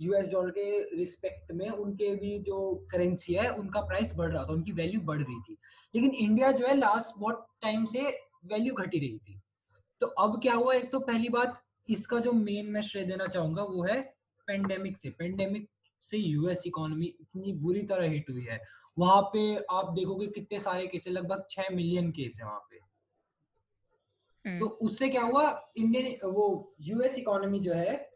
यूएस 0.00 0.28
डॉलर 0.28 0.50
के 0.50 0.96
रिस्पेक्ट 0.96 1.52
में 1.52 1.68
उनके 1.68 2.14
भी 2.14 2.38
जो 2.38 2.88
करेंसी 2.90 3.34
है 3.34 3.48
उनका 3.54 3.80
प्राइस 3.80 4.14
बढ़ 4.14 4.32
रहा 4.32 4.44
था 4.44 4.52
उनकी 4.52 4.72
वैल्यू 4.72 5.00
बढ़ 5.00 5.22
रही 5.22 5.40
थी। 5.40 5.56
लेकिन 5.94 6.10
इंडिया 6.10 6.52
जो 6.52 6.66
है 6.66 6.76
लास्ट 6.76 7.18
बहुत 7.18 7.46
टाइम 7.62 7.84
से 7.84 8.02
वैल्यू 8.44 8.74
घटी 8.74 8.98
रही 8.98 9.18
थी। 9.18 9.40
तो 10.00 10.06
अब 10.06 10.40
क्या 10.42 10.54
हुआ? 10.54 10.74
एक 10.74 10.92
तो 10.92 11.00
पहली 11.00 11.28
बात 11.28 11.62
इसका 11.88 12.18
जो 12.18 12.32
मेन 12.32 12.66
मैं 12.66 12.80
श्रेय 12.80 13.04
देना 13.04 13.26
चाहूँगा 13.26 13.62
वो 13.62 13.84
है 13.84 14.14
पेंडेमिक 14.46 14.96
से। 14.96 15.10
पेंडेमिक 15.10 15.68
से 16.00 16.16
यूएस 16.16 16.62
इकोनॉमी 16.66 17.06
इतनी 17.06 17.52
बुरी 17.52 17.82
तरह 17.82 18.10
हिट 18.10 18.30
हुई 18.30 18.44
है। 18.44 18.60
वहाँ 18.98 19.22
पे 19.22 19.56
आप 19.70 19.92
देखोगे 19.92 20.26
कितने 20.26 20.58
सारे 20.58 20.86
केस 20.86 21.06
है 21.06 21.12
लगभग 21.12 21.46
छह 21.50 21.74
मिलियन 21.74 22.10
केस 22.10 22.38
है 22.40 22.46
वहाँ 22.46 22.60
पे। 22.60 22.78
हम्म। 24.48 24.58
तो 24.60 24.66
उससे 24.66 25.08
क्या 25.08 25.22
हुआ? 25.22 25.72
इंडियन 25.76 26.30
वो 26.30 26.74
यूएस 26.80 27.18
इकोनॉमी 27.18 27.60
जो 27.60 27.74
है 27.74 28.09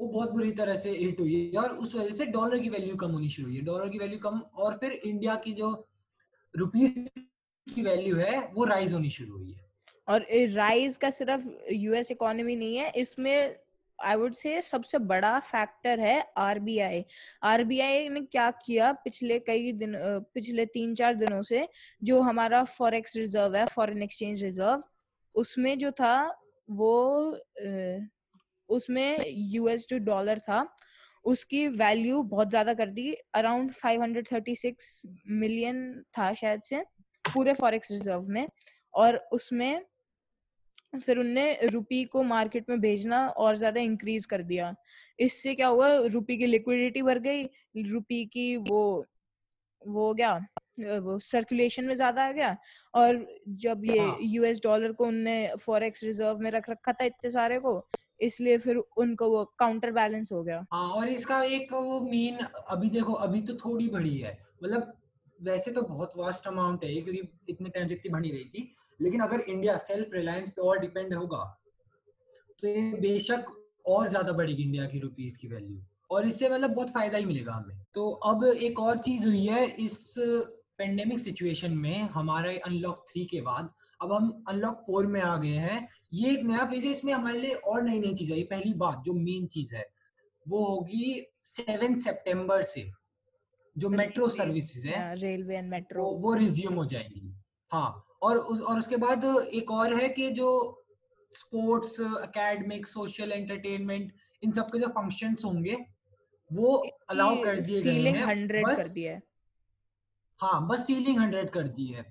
वो 0.00 0.06
बहुत 0.08 0.30
बुरी 0.32 0.50
तरह 0.52 0.76
से 0.76 0.90
हिट 0.90 1.20
हुई 1.20 1.34
है 1.34 1.60
और 1.60 1.76
उस 1.76 1.94
वजह 1.94 2.14
से 2.16 2.26
डॉलर 2.26 2.58
की 2.58 2.68
वैल्यू 2.68 2.96
कम 2.96 3.10
होनी 3.10 3.28
शुरू 3.28 3.48
हुई 3.48 3.56
है। 3.56 3.62
डॉलर 3.64 3.88
की 3.88 3.98
वैल्यू 3.98 4.18
कम 4.18 4.38
और 4.56 4.76
फिर 4.78 4.92
इंडिया 4.92 5.34
की 5.36 5.52
जो 5.52 5.72
रुपीज़ 6.54 7.08
की 7.66 7.82
वैल्यू 7.82 8.16
है, 8.16 8.38
वो 8.54 8.64
राइज 8.64 8.92
होनी 8.92 9.10
शुरू 9.10 9.36
हुई 9.36 9.52
है। 9.52 9.68
और 10.08 10.26
राइज 10.54 10.96
का 10.96 11.10
सिर्फ़ 11.10 11.46
यूएस 11.72 12.10
इकोनॉमी 12.10 12.56
नहीं 12.56 12.76
है, 12.76 12.92
इसमें 12.96 13.56
आई 13.98 14.16
वुड 14.16 14.34
से 14.34 14.60
सबसे 14.62 14.98
बड़ा 15.04 15.38
फैक्टर 15.40 16.00
है 16.00 16.24
आरबीआई 16.38 17.04
आरबीआई 17.44 18.08
ने 18.08 18.20
क्या 18.22 18.50
किया 18.64 18.92
पिछले 19.04 19.38
कई 19.40 19.72
दिन 19.72 19.96
पिछले 20.34 20.66
तीन 20.66 20.94
चार 20.94 21.14
दिनों 21.14 21.42
से, 21.42 21.68
जो 22.02 22.20
हमारा 22.20 22.62
फॉरेक्स 22.64 23.16
रिज़र्व 23.16 23.56
है 23.56 23.66
फॉरेन 23.66 24.02
एक्सचेंज 24.02 24.42
रिज़र्व 24.44 24.82
उसमें 25.34 25.76
जो 25.78 25.90
था 25.92 26.14
वो 26.68 26.94
उसमें 28.70 29.24
यूएस 29.28 29.86
जो 29.90 29.98
डॉलर 30.04 30.38
था 30.40 30.66
उसकी 31.24 31.66
वैल्यू 31.68 32.22
बहुत 32.24 32.50
ज़्यादा 32.50 32.74
कर 32.74 32.90
दी। 32.90 33.12
अराउंड 33.34 33.72
536 33.74 35.02
मिलियन 35.28 36.02
था 36.18 36.32
शायद 36.34 36.62
से 36.64 36.82
पूरे 37.24 37.54
फॉरेक्स 37.54 37.90
रिज़र्व 37.92 38.28
में। 38.28 38.46
और 38.94 39.16
उसमें 39.32 39.82
फिर 40.96 41.18
उनने 41.18 41.52
रुपी 41.64 42.04
को 42.04 42.22
मार्केट 42.22 42.70
में 42.70 42.80
भेजना 42.80 43.26
और 43.28 43.56
ज़्यादा 43.56 43.80
इंक्रीज 43.80 44.24
कर 44.26 44.42
दिया। 44.42 44.74
इससे 45.18 45.54
क्या 45.54 45.68
हुआ 45.68 45.92
रुपी 46.06 46.36
की 46.38 46.46
लिक्विडिटी 46.46 47.02
बढ़ 47.02 47.18
गई 47.18 47.42
रुपी 47.84 48.24
की 48.26 48.56
वो 48.58 48.82
वो 49.82 50.06
हो 50.06 50.14
गया 50.14 50.34
वो 51.00 51.18
सर्कुलेशन 51.20 51.84
में 51.84 51.94
ज़्यादा 51.94 52.24
आ 52.24 52.32
गया। 52.32 52.56
और 52.94 53.26
जब 53.58 53.84
ये 53.84 53.98
हाँ. 53.98 54.18
यूएस 54.22 54.60
डॉलर 54.64 54.92
को 54.92 55.06
उनने 55.06 55.54
फॉरेक्स 55.60 56.04
रिज़र्व 56.04 56.38
में 56.38 56.50
रख 56.50 56.70
रखा 56.70 56.92
था 56.92 57.04
इतने 57.04 57.30
सारे 57.30 57.58
को 57.58 57.78
इसलिए 58.20 58.58
फिर 58.58 58.76
उनको 58.76 59.28
वो 59.30 59.44
काउंटर 59.58 59.90
बैलेंस 59.92 60.32
हो 60.32 60.42
गया। 60.42 60.64
हाँ 60.72 60.88
और 60.90 61.08
इसका 61.08 61.42
एक 61.44 61.72
वो 61.72 62.00
मेन 62.02 62.38
अभी 62.68 62.90
देखो, 62.90 63.12
अभी 63.12 63.40
तो 63.42 63.54
थोड़ी 63.56 63.88
बढ़ी 63.88 64.16
है। 64.16 64.38
मतलब 64.64 64.92
वैसे 65.40 65.70
तो 65.70 65.82
बहुत 65.84 66.12
वास्ट 66.16 66.46
अमाउंट 66.46 66.84
है 66.84 66.94
क्योंकि 66.94 67.22
इतने 67.48 67.68
टाइम 67.68 67.88
से 67.88 67.94
इतनी 67.94 68.12
बढ़ी 68.12 68.30
रही 68.30 68.44
थी। 68.46 68.74
लेकिन 69.00 69.20
अगर 69.20 69.40
इंडिया 69.40 69.76
सेल्फ 69.78 70.14
रिलायंस 70.14 70.50
पे 70.50 70.62
और 70.62 70.78
डिपेंड 70.78 71.14
होगा 71.14 71.44
तो 72.62 72.68
ये 72.68 72.80
बेशक 73.00 73.44
और 73.86 74.08
ज़्यादा 74.08 74.32
बढ़ेगी 74.32 74.62
इंडिया 74.62 74.86
की 74.86 74.98
रुपीज़ 75.00 75.38
की 75.38 75.48
वैल्यू 75.48 75.78
और 76.10 76.26
इससे 76.26 76.48
मतलब 76.48 76.70
बहुत 76.70 76.90
फ़ायदा 76.90 77.18
ही 77.18 77.24
मिलेगा 77.24 77.52
हमें। 77.52 77.76
तो 77.94 78.08
अब 78.10 78.44
एक 78.46 78.80
और 78.80 78.98
चीज़ 78.98 79.24
हुई 79.26 79.44
है, 79.46 79.66
इस 79.66 80.14
पेंडेमिक 80.78 81.20
सिचुएशन 81.20 81.76
में 81.76 82.00
हमारे 82.10 82.56
अनलॉक 82.58 83.04
थ्री 83.08 83.24
के 83.24 83.40
बाद 83.40 83.70
अब 84.00 84.12
हम 84.12 84.44
अनलॉक 84.48 84.82
फोर 84.86 85.06
में 85.06 85.20
आ 85.20 85.36
गए 85.36 85.56
हैं। 85.58 85.88
ये 86.12 86.30
एक 86.30 86.42
नया 86.44 86.64
फ़ेज़ 86.64 86.86
है 86.86 86.90
इसमें 86.92 87.12
हमारे 87.12 87.40
लिए 87.40 87.54
और 87.54 87.82
नई 87.82 87.98
नई 87.98 88.14
चीज़ 88.14 88.32
है। 88.32 88.38
ये 88.38 88.44
पहली 88.44 88.72
बात 88.74 89.02
जो 89.04 89.12
मेन 89.14 89.46
चीज़ 89.46 89.74
है 89.76 89.86
वो 90.46 90.64
होगी 90.64 91.26
सेवन 91.44 91.94
सितंबर 92.00 92.62
से 92.62 92.90
जो 93.76 93.88
मेट्रो 93.88 94.28
सर्विसेज़ 94.28 94.86
है 94.88 95.14
रेलवे 95.16 95.56
एंड 95.56 95.70
मेट्रो 95.70 96.04
वो, 96.04 96.10
वो 96.10 96.34
रिज्यूम 96.34 96.74
हो 96.74 96.84
जाएगी। 96.84 97.32
हाँ 97.72 98.04
और 98.22 98.38
उस 98.38 98.60
और 98.60 98.78
उसके 98.78 98.96
बाद 98.96 99.24
एक 99.54 99.70
और 99.70 99.94
है 100.00 100.08
कि 100.08 100.30
जो 100.30 100.48
स्पोर्ट्स 101.32 102.00
अकेडमिक 102.00 102.86
सोशल 102.86 103.32
एंटरटेनमेंट 103.32 104.12
इन 104.42 104.52
सब 104.52 104.66
के 104.66 104.78
जो 104.78 104.88
फ़ंक्शंस 104.88 105.44
होंगे 105.44 105.76
वो 106.50 106.74
अलाउ 107.10 107.42
कर 107.42 107.60
दिए 107.60 107.82
गए 107.82 108.10
हैं। 108.10 108.62
बस 108.62 108.82
कर 108.82 108.88
दिया 108.88 109.12
है। 109.12 109.22
हाँ 110.40 110.66
बस 110.68 110.86
सीलिंग 110.86 111.18
हंड्रेड 111.18 111.50
कर 111.50 111.68
दी 111.68 111.86
है। 111.86 112.02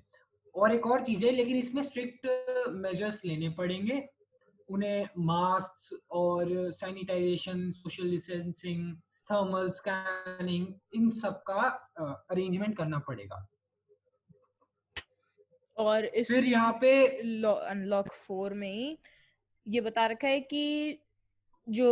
और 0.54 0.74
एक 0.74 0.86
और 0.86 1.04
चीज़ 1.04 1.24
है 1.26 1.30
लेकिन 1.32 1.56
इसमें 1.56 1.82
स्ट्रिक्ट 1.82 2.26
मेजर्स 2.72 3.24
लेने 3.24 3.48
पड़ेंगे। 3.58 4.02
उन्हें 4.68 5.08
मास्क 5.18 5.98
और 6.10 6.48
sanitization 6.72 7.70
social 7.76 8.10
distancing 8.10 8.94
thermal 9.30 9.70
scanning 9.70 10.66
इन 10.94 11.08
सब 11.20 11.42
का 11.46 11.62
अरेंजमेंट 12.00 12.76
करना 12.76 12.98
पड़ेगा। 13.08 13.46
और 15.76 16.04
इस 16.04 16.28
फिर 16.28 16.44
यहाँ 16.44 16.72
पे 16.80 16.92
अनलॉक 17.06 18.12
फोर 18.14 18.54
में 18.54 18.72
ही 18.72 18.98
ये 19.66 19.80
बता 19.80 20.06
रखा 20.06 20.28
है 20.28 20.40
कि 20.40 20.98
जो 21.66 21.88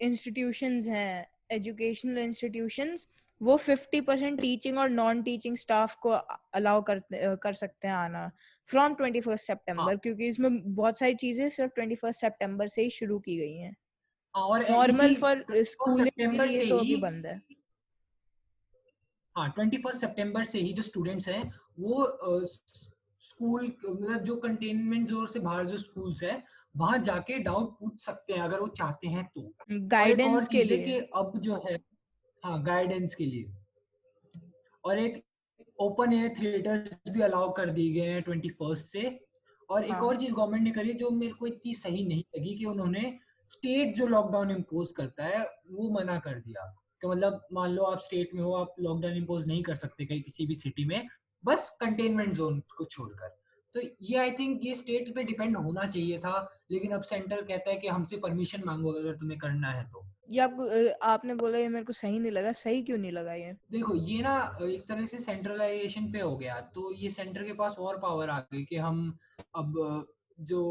इंस्टीट्यूशंस 0.00 0.86
हैं 0.88 1.26
एजुकेशनल 1.52 2.18
इंस्टीट्यूशंस 2.18 3.08
वो 3.40 3.56
50 3.56 4.00
परसेंट 4.00 4.40
टीचिंग 4.40 4.78
और 4.78 4.88
नॉन 4.88 5.22
टीचिंग 5.22 5.56
स्टाफ 5.56 5.94
को 5.94 6.10
अलाउ 6.54 6.82
कर 6.82 7.02
कर 7.36 7.52
सकते 7.52 7.88
हैं 7.88 7.94
आना 7.94 8.30
फ्रॉम 8.68 8.94
ट्वेंटी 8.94 9.20
फ़र्स्ट 9.20 9.46
सेप्टेम्बर 9.46 9.96
क्योंकि 9.96 10.28
इसमें 10.28 10.74
बहुत 10.74 10.98
सारी 10.98 11.14
चीज़ें 11.14 11.48
सिर्फ़ 11.48 11.72
ट्वेंटी 11.74 11.94
फ़र्स्ट 11.94 12.20
सेप्टेम्बर 12.20 12.66
से 12.66 12.82
ही 12.82 12.90
शुरू 12.90 13.18
की 13.18 13.36
गई 13.36 13.56
हैं। 13.56 13.76
हाँ, 14.34 14.44
और 14.44 14.70
नॉर्मल 14.70 15.14
फॉर 15.14 15.44
स्कूल 15.64 16.08
तो 16.68 16.78
अभी 16.78 16.96
बंद 16.96 17.26
है। 17.26 17.40
हाँ 19.36 19.50
ट्वेंटी 19.50 19.76
फ़र्स्ट 19.76 20.00
सेप्टेम्बर 20.00 20.44
से 20.44 20.60
ही 20.60 20.72
जो 20.72 20.82
स्टूडेंट्स 20.82 21.28
हैं 21.28 21.42
वो 21.80 22.04
स्कूल 23.22 23.72
मतलब 23.90 24.24
जो 24.24 24.36
कंटेनमेंट 24.36 25.08
जोन 25.08 25.26
से 25.26 25.38
बाहर 25.38 25.66
जो 25.66 25.76
स्कूल्स 25.76 26.22
है 26.22 26.42
वहाँ 26.76 26.98
जाके 26.98 27.38
डाउट 27.38 27.78
पूछ 27.78 28.00
सकते 28.00 28.32
हैं 28.32 28.40
अगर 28.40 28.60
वो 28.60 28.66
चाहते 28.68 29.08
हैं 29.08 29.24
तो। 29.34 29.52
गाइडेंस 29.70 30.48
के 30.48 30.64
लिए। 30.64 30.84
कि 30.84 30.98
अब 30.98 31.32
जो 31.38 31.62
है 31.66 31.76
हाँ 32.44 32.62
गाइडेंस 32.62 33.14
के 33.14 33.24
लिए। 33.24 33.52
और 34.84 34.98
एक 34.98 35.22
ओपन 35.80 36.12
एयर 36.12 36.34
थिएटर्स 36.40 37.00
भी 37.10 37.20
अलाउ 37.20 37.52
कर 37.52 37.70
दिए 37.70 37.92
गए 37.92 38.08
हैं 38.08 38.22
ट्वेंटी 38.22 38.48
फ़र्स्ट 38.48 38.86
से। 38.86 39.20
और 39.70 39.84
एक 39.84 39.92
हाँ. 39.92 40.00
और 40.00 40.16
चीज़ 40.16 40.32
गवर्नमेंट 40.34 40.64
ने 40.64 40.70
करी 40.70 40.92
जो 40.92 41.10
मेरे 41.10 41.32
को 41.32 41.46
इतनी 41.46 41.74
सही 41.74 42.06
नहीं 42.06 42.22
लगी 42.36 42.54
कि 42.58 42.64
उन्होंने 42.64 43.18
स्टेट 43.48 43.94
जो 43.96 44.06
लॉकडाउन 44.06 44.50
इम्पोज 44.50 44.92
करता 44.92 45.24
है 45.24 45.44
वो 45.70 45.90
मना 45.90 46.18
कर 46.18 46.34
दिया। 46.34 46.76
कि 47.02 47.06
मतलब 47.06 47.46
मान 47.52 47.70
लो 47.70 47.82
आप 47.82 48.00
स्टेट 48.00 48.34
में 48.34 48.42
हो 48.42 48.52
आप 48.52 48.74
लॉकडाउन 48.80 49.14
इम्पोज 49.14 49.48
नहीं 49.48 49.62
कर 49.62 49.74
सकते 49.74 50.06
कहीं 50.06 50.22
किसी 50.22 50.46
भी 50.46 50.54
सिटी 50.54 50.84
में 50.84 51.06
बस 51.44 51.70
कंटेनमेंट 51.80 52.34
जोन 52.34 52.60
को 52.76 52.84
छोड़कर। 52.84 53.28
तो 53.74 53.80
ये 54.02 54.16
आई 54.18 54.30
थिंक 54.30 54.60
ये 54.64 54.74
स्टेट 54.74 55.14
पे 55.14 55.22
डिपेंड 55.22 55.56
होना 55.56 55.86
चाहिए 55.86 56.18
था 56.18 56.48
लेकिन 56.70 56.92
अब 56.92 57.02
सेंटर 57.02 57.42
कहता 57.42 57.70
है 57.70 57.76
कि 57.76 57.88
हमसे 57.88 58.16
परमिशन 58.16 58.62
मांगो 58.66 58.92
अगर 58.92 59.16
तुम्हें 59.16 59.38
करना 59.38 59.68
है 59.68 59.84
तो। 59.84 60.06
ये 60.30 60.40
आपको 60.40 60.64
आपने 61.06 61.34
बोला 61.34 61.58
ये 61.58 61.68
मेरे 61.68 61.84
को 61.84 61.92
सही 61.92 62.18
नहीं 62.18 62.32
लगा, 62.32 62.52
सही 62.52 62.82
क्यों 62.82 62.98
नहीं 62.98 63.12
लगा 63.12 63.32
ये? 63.34 63.52
देखो, 63.72 63.94
ये 63.96 64.20
ना 64.22 64.58
एक 64.64 64.86
तरह 64.88 65.06
से 65.06 65.18
सेंट्रलाइजेशन 65.18 66.10
पे 66.12 66.20
हो 66.20 66.36
गया 66.36 66.60
तो 66.74 66.92
ये 66.94 67.10
सेंटर 67.10 67.42
के 67.44 67.52
पास 67.54 67.76
और 67.78 67.98
पावर 67.98 68.30
आ 68.30 68.38
गई 68.42 68.64
कि 68.64 68.76
हम 68.78 69.18
अब 69.56 70.06
जो 70.38 70.62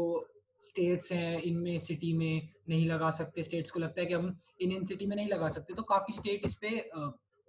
स्टेट्स 0.62 1.12
हैं, 1.12 1.40
इनमें 1.42 1.78
सिटी 1.78 2.12
में 2.12 2.48
नहीं 2.68 2.86
लगा 2.86 3.10
सकते 3.10 3.42
स्टेट्स 3.42 3.70
को 3.70 3.80
लगता 3.80 4.00
है 4.00 4.06
कि 4.06 4.14
हम 4.14 4.36
इन 4.60 4.72
इन 4.72 4.84
सिटी 4.84 5.06
में 5.06 5.16
नहीं 5.16 5.28
लगा 5.28 5.48
सकते 5.48 5.74
तो 5.74 5.82
काफ़ी 5.84 6.14
स्टेट 6.14 6.44
इस 6.44 6.54
पे 6.54 6.68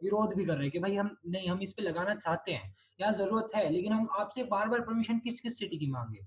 विरोध 0.02 0.34
भी 0.36 0.46
कर 0.46 0.54
रहे 0.54 0.64
हैं 0.64 0.72
कि 0.72 0.80
भाई 0.80 0.96
हम 0.96 1.16
नहीं, 1.28 1.48
हम 1.50 1.60
इस 1.62 1.74
पे 1.74 1.82
लगाना 1.82 2.16
चाहते 2.16 2.52
हैं 2.52 2.76
यहाँ 3.00 3.14
ज़रूरत 3.14 3.56
है, 3.56 3.70
लेकिन 3.70 3.94
हम 3.94 4.08
आपसे 4.20 4.44
बार 4.46 4.70
बार 4.70 4.82
परमिशन 4.82 5.20
किस 5.20 5.42
किस 5.42 5.58
सिटी 5.60 5.78
की 5.78 5.88
मांगे? 5.92 6.26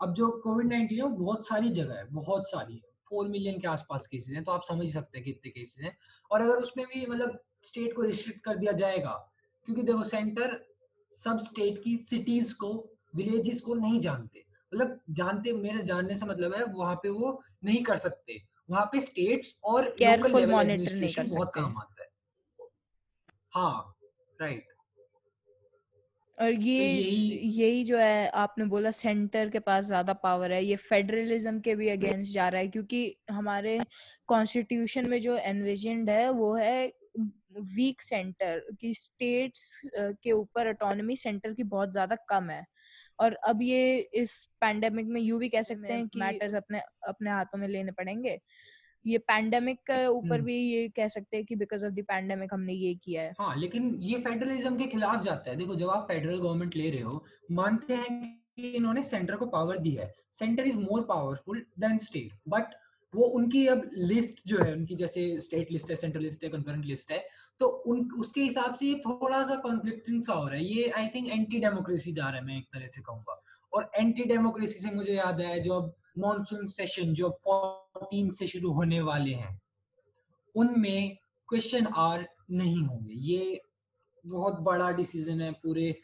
अब 0.00 0.14
जो 0.14 0.28
कोविड 0.44 0.68
नाइन्टीन 0.68 1.02
है 1.02 1.08
बहुत 1.14 1.46
सारी 1.48 1.70
जगह 1.70 1.94
है, 1.94 2.04
बहुत 2.12 2.48
सारी 2.48 2.80
फोर 3.14 3.28
मिलियन 3.28 3.58
के 3.60 3.68
आसपास 3.68 4.06
केसेस 4.06 4.34
हैं 4.34 4.44
तो 4.44 4.52
आप 4.52 4.62
समझ 4.62 4.88
सकते 4.92 5.18
हैं 5.18 5.24
कितने 5.24 5.50
केसेस 5.50 5.84
हैं। 5.84 5.96
और 6.30 6.42
अगर 6.42 6.62
उसमें 6.62 6.86
भी 6.86 7.06
मतलब 7.06 7.38
स्टेट 7.62 7.94
को 7.96 8.02
रिस्ट्रिक्ट 8.02 8.44
कर 8.44 8.56
दिया 8.56 8.72
जाएगा 8.72 9.12
क्योंकि 9.66 9.82
देखो 9.82 10.04
सेंटर 10.04 10.58
सब 11.12 11.38
स्टेट 11.38 11.82
की 11.84 11.96
सिटीज़ 11.98 12.54
को 12.54 12.72
विलेजेस 13.16 13.60
को 13.60 13.74
नहीं 13.74 14.00
जानते। 14.00 14.44
मतलब 14.74 15.00
जानते 15.10 15.52
मेरे 15.52 15.82
जानने 15.82 16.16
से 16.16 16.26
मतलब 16.26 16.54
है 16.54 16.64
वहाँ 16.64 16.94
पे 16.94 17.08
वो 17.08 17.42
नहीं 17.64 17.82
कर 17.82 17.96
सकते। 17.96 18.40
वहाँ 18.70 18.84
पे 18.92 19.00
स्टेट्स 19.00 19.54
और 19.64 19.84
लोकल 19.84 20.32
नहीं 20.32 21.14
कर 21.14 21.26
बहुत 21.26 21.52
काम 21.54 21.76
आता 21.78 22.02
है। 22.02 22.08
हाँ 23.54 23.96
राइट 24.40 24.73
और 26.38 26.52
तो 26.52 26.60
ये 26.60 26.84
यही 26.84 27.38
यही 27.52 27.84
जो 27.84 27.98
है 27.98 28.28
आपने 28.36 28.64
बोला 28.64 28.90
सेंटर 28.90 29.50
के 29.50 29.58
पास 29.58 29.84
ज़्यादा 29.86 30.12
पावर 30.12 30.52
है 30.52 30.64
ये 30.64 30.76
फेडरलिज्म 30.78 31.60
के 31.60 31.74
भी 31.74 31.88
अगेंस्ट 31.88 32.32
जा 32.32 32.48
रहा 32.48 32.60
है 32.60 32.68
क्योंकि 32.68 33.16
हमारे 33.30 33.78
कॉन्स्टिट्यूशन 34.28 35.08
में 35.10 35.20
जो 35.20 35.36
एनविजनड 35.36 36.10
है 36.10 36.28
वो 36.30 36.54
है 36.54 36.92
वीक 37.76 38.02
सेंटर 38.02 38.60
की 38.80 38.94
स्टेट्स 38.94 39.80
के 39.96 40.32
ऊपर 40.32 40.68
ऑटोनॉमी 40.68 41.16
सेंटर 41.16 41.52
की 41.54 41.62
बहुत 41.64 41.92
ज़्यादा 41.92 42.16
कम 42.28 42.50
है। 42.50 42.64
और 43.18 43.34
अब 43.48 43.62
ये 43.62 43.96
इस 44.14 44.32
पैंडेमिक 44.60 45.06
में 45.06 45.20
यू 45.20 45.38
भी 45.38 45.48
कह 45.48 45.62
सकते 45.62 45.92
हैं 45.92 46.06
कि 46.08 46.18
मैटर्स 46.20 46.54
अपने 46.54 46.80
अपने 47.08 47.30
हाथों 47.30 47.58
में 47.58 47.68
लेने 47.68 47.92
पड़ेंगे। 47.92 48.38
ये 49.04 49.18
पैंडेमिक 49.20 49.80
के 49.90 50.06
ऊपर 50.08 50.40
भी 50.40 50.56
ये 50.56 50.88
कह 50.88 51.08
सकते 51.08 51.36
हैं 51.36 51.46
कि 51.46 51.56
बिकॉज़ 51.56 51.84
ऑफ़ 51.86 51.92
द 51.92 52.04
पैंडेमिक 52.08 52.54
हमने 52.54 52.72
ये 52.74 52.94
किया 52.94 53.22
है। 53.22 53.34
हाँ 53.40 53.56
लेकिन 53.56 53.94
ये 54.02 54.18
फेडरलिज्म 54.20 54.76
के 54.76 54.86
खिलाफ 54.86 55.22
जाता 55.24 55.50
है। 55.50 55.56
देखो 55.56 55.74
जब 55.74 55.90
आप 55.90 56.06
फेडरल 56.08 56.38
गवर्नमेंट 56.38 56.76
ले 56.76 56.90
रहे 56.90 57.02
हो 57.02 57.24
मानते 57.52 57.94
हैं 57.94 58.22
कि 58.56 58.70
इन्होंने 58.70 59.02
सेंटर 59.04 59.36
को 59.36 59.46
पावर 59.48 59.78
दी 59.78 59.90
है। 59.90 60.12
Centre 60.32 60.66
is 60.66 60.78
more 60.78 61.02
powerful 61.08 61.64
than 61.80 61.98
state 62.00 62.32
but 62.48 62.74
वो 63.14 63.24
उनकी 63.30 63.66
अब 63.66 63.90
लिस्ट 63.94 64.40
जो 64.46 64.58
है 64.58 64.72
उनकी 64.72 64.94
जैसे 64.96 65.28
स्टेट 65.40 65.70
लिस्ट 65.72 65.90
है 65.90 65.96
सेंट्रल 65.96 66.22
लिस्ट 66.22 66.44
है 66.44 66.48
कंकरेंट 66.50 66.84
लिस्ट 66.84 67.12
है 67.12 67.18
तो 67.60 67.66
उन 67.66 68.08
उसके 68.20 68.40
हिसाब 68.40 68.74
से 68.74 68.86
ये 68.86 68.94
थोड़ा 69.06 69.42
सा 69.42 69.56
कॉन्फ्लिक्टिंग 69.64 70.22
सा 70.22 70.32
हो 70.32 70.46
रहा 70.46 70.56
है। 70.56 70.64
ये 70.64 70.88
आई 70.90 71.06
थिंक 71.14 71.28
एंटी 71.28 71.58
डेमोक्रेसी 71.60 72.12
जा 72.12 72.28
रहा 72.28 72.36
है 72.36 72.44
मैं 72.44 72.56
एक 72.58 72.64
तरह 72.74 72.86
से 72.86 73.02
कहूँगा। 73.02 73.40
और 73.72 73.90
एंटी 73.94 74.24
डेमोक्रेसी 74.24 74.80
से 74.80 74.94
मुझे 74.94 75.14
याद 75.14 75.40
आया 75.40 75.58
जो 75.58 75.74
अब 75.74 75.94
मॉनसून 76.18 76.66
सेशन 76.66 77.12
जो 77.14 77.28
फोर्टीन 77.44 78.30
से 78.30 78.46
शुरू 78.46 78.72
होने 78.72 79.00
वाले 79.00 79.34
हैं 79.34 79.60
उनमें 80.54 81.16
क्वेश्चन 81.48 81.86
आर 81.86 82.26
नहीं 82.50 82.84
होंगे। 82.86 83.12
ये 83.12 83.60
बहुत 84.24 84.58
बड़ा 84.60 84.90
डिसीज़न 84.90 85.40
है 85.40 85.50
पूरे 85.52 85.94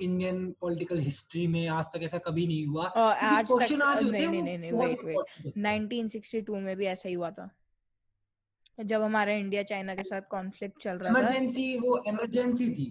इंडियन 0.00 0.50
पॉलिटिकल 0.60 0.98
हिस्ट्री 1.00 1.46
में 1.46 1.66
आज 1.68 1.84
तक 1.94 2.02
ऐसा 2.02 2.18
कभी 2.18 2.46
नहीं 2.46 2.66
हुआ। 2.66 2.90
क्वेश्चन 2.96 3.82
आज 3.82 4.02
नहीं 4.02 4.26
नहीं 4.28 4.42
नहीं, 4.42 4.58
नहीं 4.58 4.72
वेट 4.72 5.04
वेट 5.04 5.56
1962 5.56 6.60
में 6.60 6.76
भी 6.76 6.86
ऐसा 6.86 7.08
ही 7.08 7.14
हुआ 7.14 7.30
था। 7.30 7.50
जब 8.78 9.02
हमारा 9.02 9.32
इंडिया 9.32 9.62
चाइना 9.62 9.94
के 9.94 10.02
साथ 10.02 10.22
कॉन्फ्लिक्ट 10.30 10.82
चल 10.82 10.98
रहा 10.98 11.14
था। 11.14 11.18
इमरजेंसी 11.20 11.78
वो 11.78 11.96
इमरजेंसी 12.06 12.70
थी। 12.74 12.88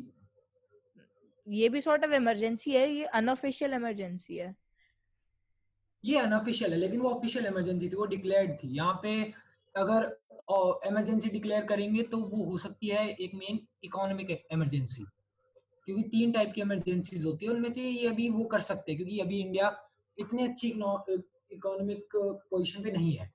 ये 1.47 1.69
भी 1.69 1.81
सॉर्ट 1.81 2.03
ऑफ़ 2.05 2.11
इमरजेंसी 2.13 2.71
है 2.71 2.89
ये 2.91 3.03
अनऑफिशियल 3.19 3.73
इमरजेंसी 3.73 4.37
है। 4.37 4.55
ये 6.03 6.17
अनऑफिशियल 6.17 6.73
है 6.73 6.79
लेकिन 6.79 6.99
वो 6.99 7.09
ऑफिशियल 7.09 7.45
इमरजेंसी 7.45 7.89
थी 7.89 7.95
वो 7.95 8.05
डिक्लेयर्ड 8.07 8.51
थी 8.53 8.67
यहाँ 8.75 8.99
पे 9.03 9.13
अगर 9.75 10.05
इमरजेंसी 10.87 11.29
डिक्लेयर 11.29 11.65
करेंगे 11.65 12.03
तो 12.03 12.17
वो 12.19 12.43
हो 12.45 12.57
सकती 12.57 12.87
है 12.87 13.07
एक 13.09 13.33
मेन 13.35 13.59
इकोनॉमिक 13.83 14.31
इमरजेंसी 14.51 15.05
क्योंकि 15.87 16.03
तीन 16.09 16.31
टाइप 16.31 16.51
की 16.55 16.61
इमरजेंसीज 16.61 17.25
होती 17.25 17.45
है 17.45 17.51
उनमें 17.51 17.69
से 17.71 17.81
ये 17.81 18.07
अभी 18.07 18.29
वो 18.29 18.43
कर 18.45 18.61
सकते 18.61 18.91
हैं 18.91 18.97
क्योंकि 18.97 19.19
अभी 19.19 19.39
इंडिया 19.41 19.75
इतनी 20.17 20.43
अच्छी 20.43 20.67
इकोनॉमिक 21.51 22.15
पोजीशन 22.15 22.83
पे 22.83 22.91
नहीं 22.91 23.13
है 23.13 23.31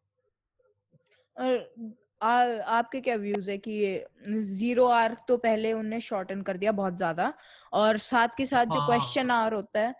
और 1.37 1.93
आ, 2.23 2.33
आपके 2.71 3.01
क्या 3.01 3.15
व्यूज़ 3.17 3.51
है 3.51 3.57
कि 3.59 3.71
ये 3.73 4.07
ज़ीरो 4.27 4.87
आर 4.89 5.17
तो 5.29 5.37
पहले 5.39 5.73
उनने 5.73 6.01
शॉर्टन 6.01 6.43
कर 6.43 6.57
दिया 6.57 6.73
बहुत 6.73 6.97
ज़्यादा 6.97 7.33
और 7.73 7.99
साथ 8.01 8.29
के 8.37 8.47
साथ 8.47 8.67
जो 8.67 8.87
क्वेश्चन 8.87 9.31
हाँ। 9.31 9.45
आर 9.45 9.55
होता 9.55 9.81
है 9.81 9.95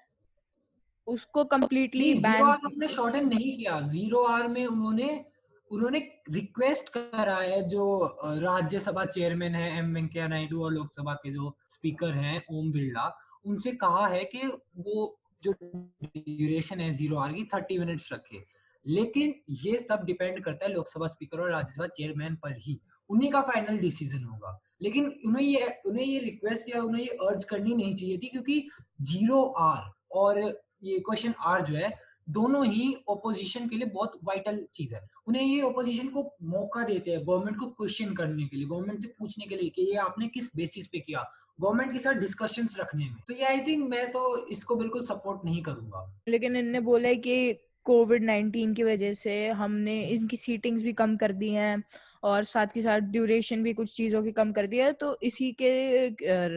उसको 1.07 1.45
कम्प्लीटली 1.45 2.13
बैन 2.21 2.43
उन्होंने 2.43 2.89
शॉर्टन 2.89 3.29
नहीं 3.29 3.57
किया। 3.57 3.81
ज़ीरो 3.81 4.23
आर 4.27 4.49
में 4.49 4.65
उन्होंने 4.67 5.25
उन्होंने 5.71 5.99
रिक्वेस्ट 6.31 6.89
करा 6.89 7.37
है 7.37 7.61
जो 7.69 7.85
राज्यसभा 8.23 9.05
चेयरमैन 9.05 9.55
है 9.55 9.79
एम 9.79 9.95
वेंकैया 9.95 10.27
नायडू 10.29 10.65
और 10.65 10.73
लोकसभा 10.73 11.15
के 11.23 11.31
जो 11.33 11.55
स्पीकर 11.71 12.13
हैं 12.15 12.43
ओम 12.53 12.71
बिरला 12.73 13.07
उनसे 13.47 13.73
कहा 13.83 14.07
है 14.09 14.25
कि 14.25 14.47
वो 14.79 15.17
जो 15.43 15.53
ड्यूरेशन 15.53 16.81
है 16.81 16.93
ज़ीरो 16.93 17.17
आर 17.19 17.33
की 17.33 17.45
थर्टी 17.55 17.79
मिनट्स 17.79 18.13
रखे। 18.13 18.45
लेकिन 18.87 19.35
ये 19.65 19.79
सब 19.79 20.05
डिपेंड 20.07 20.43
करता 20.45 20.67
है 20.67 20.73
लोकसभा 20.73 21.07
स्पीकर 21.07 21.41
और 21.41 21.51
राज्यसभा 21.51 21.87
चेयरमैन 21.89 22.35
पर 22.43 22.57
ही। 22.59 22.79
उन्हीं 23.11 23.31
का 23.33 23.41
फाइनल 23.43 23.79
डिसीज़न 23.79 24.25
होगा। 24.25 24.59
लेकिन 24.83 25.13
उन्हें 25.27 25.45
ये 25.45 25.69
उन्हें 25.87 26.07
ये 26.07 26.19
रिक्वेस्ट 26.21 26.75
या 26.75 26.83
उन्हें 26.83 27.03
ये 27.03 27.17
अर्ज़ 27.29 27.47
करनी 27.47 27.75
नहीं 27.75 27.95
चाहिए 27.97 28.19
थी 28.19 28.29
क्योंकि 28.29 28.61
ज़ीरो 29.03 29.43
आर 29.61 29.91
और 30.13 30.41
ये 30.85 30.99
क्वेश्चन 30.99 31.35
आर 31.41 31.63
जो 31.63 31.75
है, 31.75 32.15
दोनों 32.31 32.67
ही 32.67 32.97
ओपोजिशन 33.09 33.69
के 33.69 33.77
लिए 33.77 33.87
बहुत 33.87 34.19
वाइटल 34.25 34.67
चीज़ 34.75 34.95
है। 34.95 35.09
उन्हें 35.27 35.43
ये 35.43 35.63
ओपोजिशन 35.63 36.09
को 36.09 36.37
मौका 36.43 36.85
देते 36.85 37.11
हैं 37.11 37.27
गवर्नमेंट 37.27 37.59
को 37.59 37.67
क्वेश्चन 37.67 38.15
करने 38.15 38.47
के 38.47 38.57
लिए 38.57 38.67
गवर्नमेंट 38.67 39.01
से 39.01 39.09
पूछने 39.19 39.47
के 39.47 39.57
लिए 39.57 39.69
कि 39.69 39.83
ये 39.83 39.95
आपने 39.95 40.29
किस 40.29 40.57
बेसिस 40.57 40.87
पे 40.87 40.99
किया? 40.99 41.31
गवर्नमेंट 41.61 41.93
के 41.93 41.99
साथ 41.99 42.13
डिस्कशंस 42.13 42.77
रखने 42.81 43.05
में। 43.05 43.17
तो 43.29 43.35
ये 43.35 43.45
आई 43.45 43.61
थिंक 43.61 43.91
मैं 43.91 44.13
तो 44.13 44.47
इसको 44.47 44.77
बिल्कुल 44.77 45.05
सपोर्ट 45.05 45.41
नहीं 45.45 45.63
करूँगा। 45.63 46.21
लेकिन 46.29 46.57
इनने 46.57 46.81
बोला 46.81 47.09
है 47.09 47.17
कि 47.17 47.53
कोविड 47.87 48.25
नाइन्टीन 48.25 48.75
की 48.75 48.83
वजह 48.83 49.13
से 49.15 49.47
हमने 49.51 50.01
इनकी 50.05 50.37
सीटिंग्स 50.37 50.83
भी 50.83 50.93
कम 50.95 51.17
कर 51.17 51.33
दी 51.35 51.51
हैं 51.51 51.83
और 52.25 52.45
साथ 52.45 52.67
के 52.75 52.83
साथ 52.83 53.01
ड्यूरेशन 53.13 53.63
भी 53.63 53.73
कुछ 53.75 53.93
चीज़ों 53.97 54.23
की 54.25 54.33
कम 54.33 54.53
कर 54.53 54.67
दी 54.67 54.79
है। 54.79 54.93
तो 54.93 55.17
इसी 55.23 55.51
के 55.63 56.07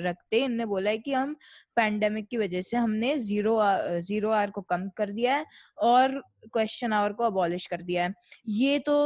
रखते 0.04 0.38
इनने 0.46 0.66
बोला 0.66 0.90
है 0.90 0.98
कि 0.98 1.14
हम 1.14 1.36
पैंडेमिक 1.78 2.28
की 2.28 2.38
वजह 2.38 2.62
से 2.62 2.78
हमने 2.78 3.18
ज़ीरो 3.20 3.60
ज़ीरो 4.02 4.30
आर 4.32 4.52
को 4.52 4.62
कम 4.64 4.88
कर 4.98 5.12
दिया 5.12 5.36
है 5.36 5.46
और 5.78 6.22
क्वेश्चन 6.54 6.94
आवर 6.94 7.14
को 7.14 7.24
अबॉलिश 7.24 7.66
कर 7.68 7.82
दिया 7.82 8.04
है। 8.04 8.14
ये 8.50 8.80
तो 8.80 8.98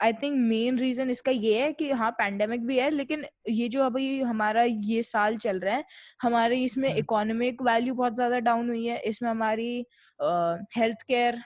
आई 0.00 0.12
थिंक 0.12 0.36
मेन 0.38 0.78
रीजन 0.78 1.10
इसका 1.10 1.32
ये 1.32 1.62
है 1.62 1.72
कि 1.72 1.90
हाँ 1.92 2.10
पैंडेमिक 2.12 2.66
भी 2.66 2.78
है 2.78 2.88
लेकिन 2.90 3.24
ये 3.50 3.68
जो 3.68 3.82
अभी 3.84 4.20
हमारा 4.22 4.62
ये 4.62 5.02
साल 5.04 5.36
चल 5.38 5.58
रहा 5.60 5.74
है 5.74 5.84
हमारे 6.22 6.56
इसमें 6.60 6.94
इकोनॉमिक 6.94 7.62
वैल्यू 7.62 7.94
बहुत 7.94 8.14
ज़्यादा 8.14 8.38
डाउन 8.40 8.68
हुई 8.68 8.86
है। 8.86 8.98
इसमें 9.02 9.30
हमारी 9.30 9.86
हेल्थ 10.20 10.96
uh, 10.96 11.06
केयर 11.08 11.42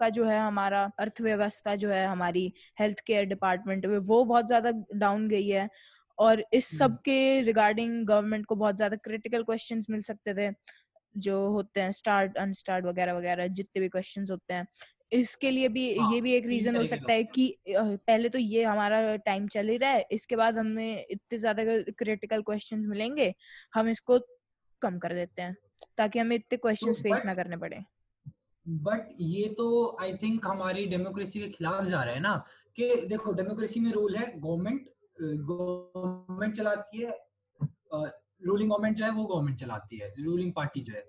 का 0.00 0.08
जो 0.08 0.24
है 0.24 0.38
हमारा 0.40 0.82
अर्थव्यवस्था 1.00 1.74
जो 1.76 1.90
है 1.90 2.06
हमारी 2.06 2.52
हेल्थ 2.80 3.00
केयर 3.06 3.24
डिपार्टमेंट 3.26 3.86
में 3.86 3.98
वो 3.98 4.24
बहुत 4.24 4.46
ज़्यादा 4.46 4.70
डाउन 4.94 5.28
गई 5.28 5.48
है। 5.48 5.68
और 6.18 6.44
इस 6.52 6.66
सब 6.78 6.96
के 7.00 7.40
रिगार्डिंग 7.42 8.06
गवर्नमेंट 8.06 8.46
को 8.46 8.54
बहुत 8.56 8.76
ज़्यादा 8.76 8.96
क्रिटिकल 9.04 9.42
क्वेश्चंस 9.42 9.86
मिल 9.90 10.02
सकते 10.02 10.34
थे 10.34 10.50
जो 11.14 11.36
होते 11.50 11.80
हैं 11.80 11.90
स्टार्ट 11.92 12.36
अनस्टार्ट 12.38 12.84
वगैरह 12.86 13.14
वगैरह 13.14 13.46
जितने 13.50 13.80
भी 13.80 13.88
क्वेश्चंस 13.88 14.30
होते 14.30 14.54
हैं। 14.54 14.66
इसके 15.12 15.50
लिए 15.50 15.68
भी 15.68 15.82
हाँ, 15.96 16.12
ये 16.14 16.20
भी 16.20 16.32
एक 16.34 16.46
रीजन 16.46 16.76
हो 16.76 16.84
सकता 16.84 17.12
है 17.12 17.22
कि 17.24 17.56
पहले 17.68 18.28
तो 18.28 18.38
ये 18.38 18.64
हमारा 18.64 19.16
टाइम 19.18 19.46
चल 19.48 19.68
ही 19.68 19.76
रहा 19.76 19.90
है 19.90 20.06
इसके 20.12 20.36
बाद 20.36 20.58
हमें 20.58 21.06
इतने 21.10 21.38
ज़्यादा 21.38 21.62
क्रिटिकल 21.98 22.42
क्वेश्चंस 22.42 22.86
मिलेंगे 22.86 23.32
हम 23.74 23.88
इसको 23.88 24.18
कम 24.82 24.98
कर 24.98 25.14
देते 25.14 25.42
हैं 25.42 25.56
ताकि 25.98 26.18
हमें 26.18 26.36
इतने 26.36 26.56
क्वेश्चंस 26.58 26.96
तो 26.96 27.02
फेस 27.02 27.24
ना 27.26 27.34
करने 27.34 27.56
पड़े। 27.56 27.82
बट 28.66 29.08
ये 29.20 29.48
तो 29.58 29.66
आई 30.00 30.12
थिंक 30.16 30.46
हमारी 30.46 30.86
डेमोक्रेसी 30.86 31.40
के 31.40 31.48
खिलाफ 31.48 31.84
जा 31.84 32.02
रहा 32.02 32.14
है 32.14 32.20
ना 32.20 32.36
कि 32.78 32.94
देखो 33.08 33.32
डेमोक्रेसी 33.32 33.80
में 33.80 33.90
रूल 33.92 34.16
है 34.16 34.32
गवर्नमेंट 34.36 34.88
गवर्नमेंट 35.46 36.56
चलाती 36.56 37.02
है 37.02 37.18
रूलिंग 37.92 38.70
गवर्नमेंट 38.70 38.96
जो 38.96 39.04
है 39.04 39.10
वो 39.10 39.24
गवर्नमेंट 39.24 39.58
चलाती 39.58 39.98
है 39.98 40.12
रूलिंग 40.18 40.52
पार्टी 40.52 40.80
जो 40.80 40.92
है। 40.92 41.04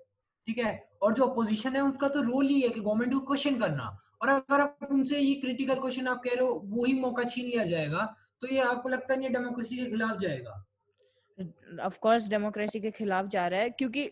ठीक 0.48 0.58
है? 0.58 0.72
और 1.02 1.14
जो 1.14 1.24
अपोजिशन 1.24 1.76
है 1.76 1.82
उसका 1.82 2.08
तो 2.08 2.22
रोल 2.22 2.46
ही 2.48 2.60
है 2.60 2.68
कि 2.68 2.80
गवर्नमेंट 2.80 3.12
को 3.12 3.20
क्वेश्चन 3.20 3.58
करना। 3.60 3.84
और 4.22 4.28
अगर 4.28 4.60
आप 4.60 4.88
उनसे 4.90 5.18
ये 5.18 5.34
क्रिटिकल 5.34 5.74
क्वेश्चन 5.76 6.06
आप 6.08 6.20
कह 6.24 6.34
रहे 6.34 6.44
हो, 6.44 6.60
वो 6.64 6.84
ही 6.84 6.92
मौका 7.00 7.24
छीन 7.24 7.46
लिया 7.46 7.64
जाएगा 7.66 8.14
तो 8.42 8.48
ये 8.48 8.60
आपको 8.62 8.88
लगता 8.88 9.14
है 9.14 9.28
डेमोक्रेसी 9.28 9.76
के 9.76 9.86
खिलाफ 9.86 10.18
जाएगा? 10.20 10.52
ऑफ़ 11.82 11.98
कोर्स 11.98 12.28
डेमोक्रेसी 12.28 12.80
के 12.80 12.90
खिलाफ 12.90 13.26
जा 13.26 13.46
रहा 13.48 13.60
है, 13.60 13.70
क्योंकि 13.70 14.10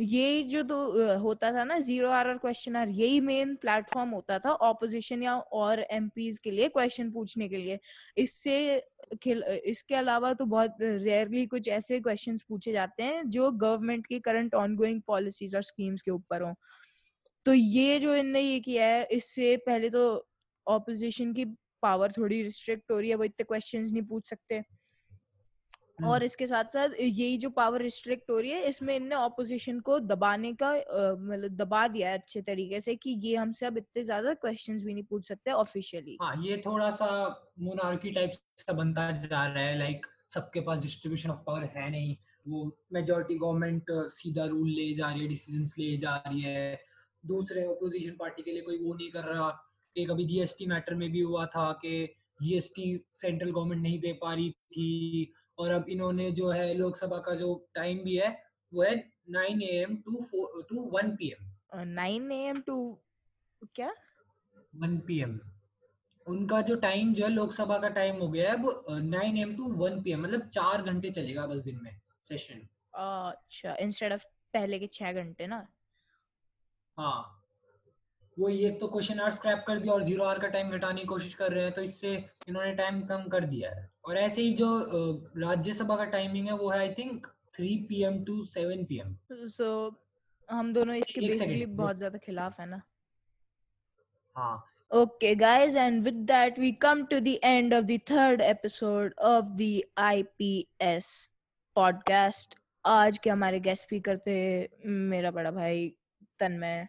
ये 0.00 0.42
जो 0.44 0.62
तो 0.62 0.76
होता 1.18 1.52
था 1.52 1.64
ना 1.64 1.78
zero 1.80 2.10
hour 2.10 2.28
hour 2.28 2.38
question 2.38 2.76
hour 2.76 2.88
यही 2.90 3.20
मेन 3.20 3.54
प्लेटफॉर्म 3.62 4.10
होता 4.10 4.38
था 4.38 4.52
ऑपोजिशन 4.64 5.22
या 5.22 5.36
और 5.36 5.80
एम 5.90 6.08
के 6.16 6.50
लिए 6.50 6.68
क्वेश्चन 6.68 7.10
पूछने 7.12 7.48
के 7.48 7.56
लिए। 7.56 7.78
इससे 8.16 8.82
इसके 9.66 9.94
अलावा 9.94 10.32
तो 10.34 10.44
बहुत 10.46 10.76
रेयरली 10.80 11.46
कुछ 11.46 11.68
ऐसे 11.68 12.00
क्वेश्चंस 12.00 12.42
पूछे 12.48 12.72
जाते 12.72 13.02
हैं 13.02 13.28
जो 13.30 13.50
गवर्नमेंट 13.52 14.06
की 14.06 14.18
करंट 14.20 14.54
ऑनगोइंग 14.54 15.00
पॉलिसीज़ 15.06 15.56
और 15.56 15.62
स्कीम्स 15.62 16.02
के 16.02 16.10
ऊपर 16.10 16.42
हो। 16.42 16.54
तो 17.46 17.52
ये 17.52 17.98
जो 18.00 18.14
इनने 18.16 18.40
ये 18.40 18.58
किया 18.60 18.86
है, 18.86 19.04
इससे 19.12 19.56
पहले 19.66 19.90
तो 19.90 20.26
ऑपोजिशन 20.66 21.32
की 21.32 21.44
पावर 21.82 22.12
थोड़ी 22.12 22.42
रिस्ट्रिक्ट 22.42 22.90
हो 22.90 22.98
रही 22.98 23.08
है, 23.10 23.14
वो 23.16 23.24
इतने 23.24 23.44
क्वेश्चंस 23.44 23.92
नहीं 23.92 24.02
पूछ 24.04 24.28
सकते। 24.30 24.62
और 25.98 26.04
हम्म। 26.06 26.24
इसके 26.24 26.46
साथ 26.46 26.64
साथ 26.72 26.88
यही 27.00 27.36
जो 27.38 27.48
पावर 27.50 27.82
रिस्ट्रिक्ट 27.82 28.30
हो 28.30 28.38
रही 28.38 28.50
है 28.50 28.62
इसमें 28.64 28.94
इनने 28.96 29.14
ऑपोजिशन 29.16 29.78
को 29.80 29.98
दबाने 30.00 30.52
का 30.54 30.72
मतलब 30.72 31.56
दबा 31.56 31.86
दिया 31.88 32.08
है 32.08 32.18
अच्छे 32.18 32.42
तरीके 32.42 32.80
से 32.80 32.94
कि 32.96 33.10
ये 33.22 33.36
हमसे 33.36 33.66
अब 33.66 33.78
इतने 33.78 34.02
ज़्यादा 34.02 34.34
क्वेश्चंस 34.36 34.82
भी 34.82 34.94
नहीं 34.94 35.04
पूछ 35.04 35.28
सकते 35.28 35.50
ऑफिशियली 35.52 36.16
हाँ 36.22 36.34
ये 36.42 36.62
थोड़ा 36.66 36.90
सा 36.92 37.08
मोनार्की 37.60 38.10
टाइप 38.10 38.30
सा 38.58 38.72
बनता 38.74 39.10
जा 39.12 39.46
रहा 39.46 39.62
है 39.62 39.78
लाइक 39.78 40.06
सबके 40.30 40.60
पास 40.60 40.80
डिस्ट्रीब्यूशन 40.82 41.30
ऑफ़ 41.30 41.40
पावर 41.46 41.64
है 41.76 41.90
नहीं 41.90 42.16
वो 42.46 42.64
मेजोरिटी 42.92 43.38
गवर्नमेंट 43.38 43.90
सीधा 44.12 44.44
रूल 44.46 44.68
ले 44.70 44.92
जा 44.94 45.10
रही 45.10 45.22
है 45.22 45.28
डिसीज़न 45.28 45.64
ले 45.78 45.96
जा 45.96 46.16
रही 46.18 46.40
है 46.42 46.78
दूसरे 47.24 47.62
अपोजिशन 47.66 48.16
पार्टी 48.16 48.42
के 48.42 48.50
लिए 48.50 48.62
कोई 48.62 48.78
वो 48.78 48.94
नहीं 48.94 49.10
कर 49.10 49.24
रहा 49.24 49.48
कि 49.96 50.04
कभी 50.06 50.24
जीएसटी 50.26 50.66
मैटर 50.66 50.94
में 50.94 51.10
भी 51.12 51.20
हुआ 51.22 51.46
था 51.48 51.72
कि 51.82 51.96
जीएसटी 52.40 52.86
सेंट्रल 53.14 53.50
गवर्नमेंट 53.50 53.82
नहीं 53.82 53.98
दे 54.00 54.12
पा 54.22 54.32
रही 54.34 54.50
थी 54.50 55.32
और 55.58 55.70
अब 55.72 55.88
इन्होंने 55.88 56.30
जो 56.32 56.50
है 56.50 56.72
लोकसभा 56.74 57.18
का 57.26 57.34
जो 57.34 57.54
टाइम 57.74 57.98
भी 58.04 58.16
है 58.16 58.28
वो 58.72 58.82
है 58.82 58.94
nine 59.30 59.62
A 59.62 59.70
M 59.82 59.96
to 60.06 60.62
to 60.68 60.82
one 60.92 61.14
P 61.16 61.30
M 61.30 61.84
nine 61.92 62.30
A 62.32 62.42
M 62.48 62.60
to 62.60 62.76
क्या? 63.74 63.92
वन 64.74 64.98
पी 65.06 65.20
एम 65.22 65.38
उनका 66.26 66.60
जो 66.62 66.74
टाइम 66.76 67.12
जो 67.14 67.24
है 67.24 67.30
लोकसभा 67.30 67.78
का 67.78 67.88
टाइम 67.98 68.16
हो 68.22 68.28
गया 68.28 68.50
है 68.50 68.56
वो 68.56 68.82
nine 68.90 69.36
M 69.38 69.54
to 69.56 69.68
one 69.74 70.02
P 70.02 70.12
M 70.12 70.22
मतलब 70.22 70.48
चार 70.48 70.82
घंटे 70.82 71.10
चलेगा 71.10 71.46
बस 71.46 71.58
दिन 71.64 71.80
में 71.82 71.98
सेशन 72.28 72.66
अच्छा 72.94 73.74
इंस्टेड 73.80 74.12
ऑफ़ 74.12 74.24
पहले 74.54 74.78
के 74.78 74.86
छह 74.92 75.12
घंटे 75.12 75.46
ना? 75.46 75.66
हाँ। 76.98 77.35
वो 78.38 78.48
ये 78.48 78.70
तो 78.80 78.86
क्वेश्चन 78.88 79.20
आर 79.20 79.30
स्क्रैप 79.30 79.64
कर 79.66 79.78
दिया 79.78 79.92
और 79.92 80.02
ज़ीरो 80.04 80.24
आर 80.24 80.38
का 80.38 80.48
टाइम 80.48 80.70
घटाने 80.76 81.00
की 81.00 81.06
कोशिश 81.06 81.34
कर 81.34 81.52
रहे 81.52 81.64
हैं 81.64 81.72
तो 81.72 81.82
इससे 81.82 82.12
इन्होंने 82.48 82.72
टाइम 82.74 83.00
कम 83.06 83.28
कर 83.32 83.44
दिया 83.46 83.70
है। 83.70 83.88
और 84.04 84.18
ऐसे 84.18 84.42
ही 84.42 84.52
जो 84.54 84.68
राज्यसभा 85.36 85.96
का 85.96 86.04
टाइमिंग 86.14 86.46
है 86.46 86.56
वो 86.56 86.70
है 86.70 86.78
I 86.78 86.92
think 86.98 87.26
three 87.56 87.76
P 87.88 88.02
M 88.04 88.22
to 88.24 88.44
seven 88.46 88.84
P 88.84 89.00
M 89.00 89.16
so 89.32 89.68
हम 90.48 90.72
दोनों 90.72 90.94
इसके 90.94 91.20
बेसिकली 91.20 91.66
बहुत 91.66 91.96
ज़्यादा 91.96 92.18
खिलाफ 92.18 92.60
है 92.60 92.66
ना? 92.70 92.82
हाँ। 94.36 94.64
Okay, 94.90 95.34
guys, 95.34 95.74
and 95.74 96.04
with 96.04 96.18
that, 96.26 96.58
we 96.58 96.68
come 96.72 97.00
to 97.08 97.20
the 97.20 97.32
end 97.42 97.72
of 97.72 97.86
the 97.86 97.96
third 98.10 98.40
episode 98.40 99.14
of 99.28 99.48
the 99.56 99.84
IPS 99.98 101.08
podcast. 101.76 102.54
आज 102.84 103.18
के 103.18 103.30
हमारे 103.30 103.60
गेस्ट 103.60 103.82
स्पीकर 103.82 104.18
थे 104.26 104.36
मेरा 104.86 105.30
बड़ा 105.30 105.50
भाई 105.50 105.88
तन्मय। 106.40 106.86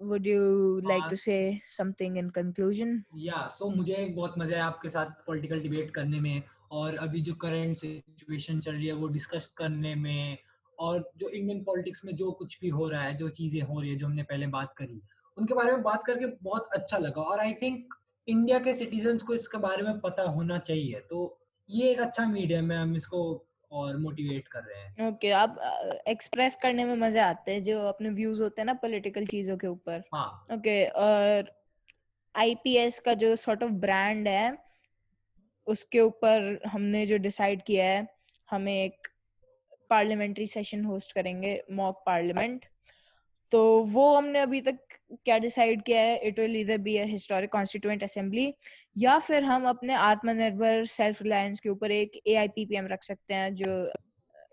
Would 0.00 0.26
you 0.26 0.80
like 0.84 1.04
uh, 1.04 1.10
to 1.10 1.16
say 1.16 1.62
something 1.66 2.16
in 2.16 2.30
conclusion? 2.30 3.04
Yeah 3.14 3.46
so 3.48 3.70
मुझे 3.76 4.14
बहुत 4.16 4.34
मज़ा 4.38 4.56
है 4.56 4.62
आपके 4.62 4.88
साथ 4.88 5.10
पॉलिटिकल 5.26 5.60
डिबेट 5.60 5.94
करने 5.94 6.20
में 6.20 6.42
और 6.72 6.96
अभी 6.96 7.20
जो 7.20 7.34
करंट 7.34 7.76
सिचुएशन 7.76 8.60
चल 8.60 8.72
रही 8.72 8.86
है 8.86 8.92
वो 8.92 9.08
डिस्कस 9.08 9.52
करने 9.58 9.94
में 9.94 10.38
और 10.78 11.10
जो 11.16 11.28
इंडियन 11.28 11.62
पॉलिटिक्स 11.64 12.04
में 12.04 12.14
जो 12.14 12.30
कुछ 12.30 12.58
भी 12.60 12.68
हो 12.68 12.88
रहा 12.88 13.02
है 13.02 13.14
जो 13.16 13.28
चीज़ें 13.28 13.60
हो 13.62 13.80
रही 13.80 13.90
है 13.90 13.96
जो 13.96 14.06
हमने 14.06 14.22
पहले 14.22 14.46
बात 14.46 14.74
करी 14.78 15.00
उनके 15.36 15.54
बारे 15.54 15.72
में 15.72 15.82
बात 15.82 16.04
करके 16.04 16.26
बहुत 16.42 16.68
अच्छा 16.74 16.98
लगा 16.98 17.22
और 17.22 17.40
आई 17.40 17.52
थिंक 17.52 17.94
इंडिया 18.28 18.58
के 18.58 18.74
सिटीजन्स 18.74 19.22
को 19.22 19.34
इसके 19.34 19.58
बारे 19.58 19.82
में 19.82 19.98
पता 20.00 20.22
होना 20.22 20.58
चाहिए 20.58 21.00
तो 21.10 21.38
ये 21.70 21.90
एक 21.90 22.00
अच्छा 22.00 22.26
मीडियम 22.26 22.72
है 22.72 22.78
हम 22.78 22.94
इसको 22.96 23.22
और 23.72 23.96
मोटिवेट 23.96 24.48
कर 24.48 24.60
रहे 24.60 24.80
हैं। 24.80 25.08
ओके 25.08 25.28
okay, 25.28 25.32
आप 25.32 26.04
एक्सप्रेस 26.08 26.56
करने 26.56 26.84
में 26.84 26.94
मज़े 26.96 27.20
आते 27.20 27.52
हैं 27.52 27.62
जो 27.62 27.80
अपने 27.82 28.10
व्यूज़ 28.10 28.42
होते 28.42 28.60
हैं 28.60 28.66
ना 28.66 28.74
पॉलिटिकल 28.74 29.26
चीज़ों 29.26 29.56
के 29.56 29.66
ऊपर। 29.66 30.02
हाँ। 30.14 30.46
ओके 30.52 30.84
okay, 30.84 30.94
और 30.94 31.50
आईपीएस 32.34 32.98
का 32.98 33.14
जो 33.14 33.36
सॉर्ट 33.36 33.62
ऑफ़ 33.62 33.70
ब्रांड 33.70 34.28
है 34.28 34.58
उसके 35.66 36.00
ऊपर 36.00 36.60
हमने 36.66 37.06
जो 37.06 37.16
डिसाइड 37.16 37.62
किया 37.62 37.84
है 37.84 38.08
हमें 38.50 38.84
एक 38.84 39.08
पार्लियामेंट्री 39.90 40.46
सेशन 40.46 40.84
होस्ट 40.84 41.12
करेंगे 41.12 41.62
मॉक 41.70 42.02
पार्लियामेंट 42.06 42.64
तो 43.52 43.80
वो 43.80 44.16
हमने 44.16 44.38
अभी 44.38 44.60
तक 44.60 44.78
क्या 45.24 45.38
डिसाइड 45.38 45.82
किया 45.82 46.00
है? 46.00 46.16
इट 46.18 46.38
विल 46.38 46.56
इधर 46.56 46.78
बी 46.78 46.98
हिस्टोरिक 46.98 47.52
कॉन्स्टिट्यूएंट 47.52 48.02
असेंबली 48.02 48.54
या 48.98 49.18
फिर 49.18 49.44
हम 49.44 49.68
अपने 49.68 49.94
आत्मनिर्भर 49.94 50.84
सेल्फ 50.84 51.22
रिलायंस 51.22 51.60
के 51.60 51.68
ऊपर 51.68 51.90
एक 51.90 52.20
A 52.26 52.34
I 52.34 52.48
P 52.48 52.66
P 52.66 52.76
M 52.76 52.86
रख 52.86 53.02
सकते 53.02 53.34
हैं, 53.34 53.54
जो 53.54 53.92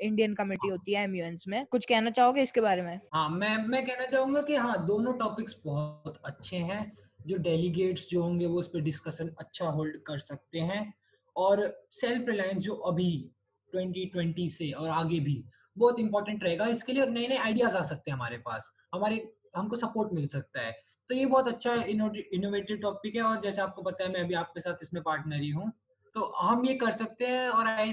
इंडियन 0.01 0.33
कमेटी 0.33 0.67
होती 0.67 0.93
है 0.93 1.03
एमयूएंस 1.03 1.45
में। 1.47 1.65
कुछ 1.65 1.85
कहना 1.85 2.09
चाहोगे 2.09 2.41
इसके 2.41 2.61
बारे 2.61 2.81
में? 2.81 2.99
हाँ 3.13 3.29
मैं 3.29 3.57
मैं 3.57 3.85
कहना 3.85 4.05
चाहूँगा 4.05 4.41
कि 4.41 4.55
हाँ 4.55 4.85
दोनों 4.85 5.13
टॉपिक्स 5.13 5.55
बहुत 5.65 6.21
अच्छे 6.25 6.57
हैं। 6.57 6.97
जो 7.27 7.37
डेलीगेट्स 7.37 8.09
जो 8.09 8.21
होंगे, 8.23 8.45
वो 8.45 8.59
उस 8.59 8.67
पर 8.67 8.81
डिस्कशन 8.81 9.35
अच्छा 9.39 9.65
होल्ड 9.65 9.97
कर 9.97 10.19
सकते 10.19 10.59
हैं। 10.59 10.93
और 11.35 11.85
सेल्फ 11.91 12.29
रिलायंस 12.29 12.63
जो 12.63 12.73
अभी 12.73 13.29
2020 13.73 14.57
से 14.57 14.71
और 14.71 14.89
आगे 14.89 15.19
भी 15.19 15.43
बहुत 15.77 15.99
इंपॉर्टेंट 15.99 16.43
रहेगा। 16.43 16.65
इसके 16.67 16.93
लिए 16.93 17.05
नए 17.07 17.27
नए 17.27 17.37
आइडियाज़ 17.37 17.77
आ 17.77 17.81
सकते 17.81 18.11
हैं 18.11 18.15
हमारे 18.17 18.37
पास। 18.37 18.71
हमारे 18.93 19.27
हमको 19.55 19.75
सपोर्ट 19.75 20.13
मिल 20.13 20.27
सकता 20.27 20.61
है। 20.61 20.71
तो 21.09 21.15
ये 21.15 21.25
बहुत 21.25 21.47
अच्छा 21.47 21.73
इनोवेटिव 21.73 22.77
टॉपिक 22.81 23.15
है 23.15 23.21
और 23.21 23.39
जैसे 23.41 23.61
आपको 23.61 23.81
पता 23.81 24.03
है 24.03 24.11
मैं 24.11 24.27
भी 24.27 24.33
आपके 24.33 24.61
साथ 24.61 24.75
इसमें 24.81 25.01
पार्टनर 25.03 25.41
ही 25.41 25.49
हूँ। 25.49 25.71
तो 26.15 26.31
हम 26.37 26.65
ये 26.65 26.73
कर 26.75 26.91
सकते 26.91 27.25
हैं 27.25 27.49
और 27.49 27.67
आई 27.67 27.91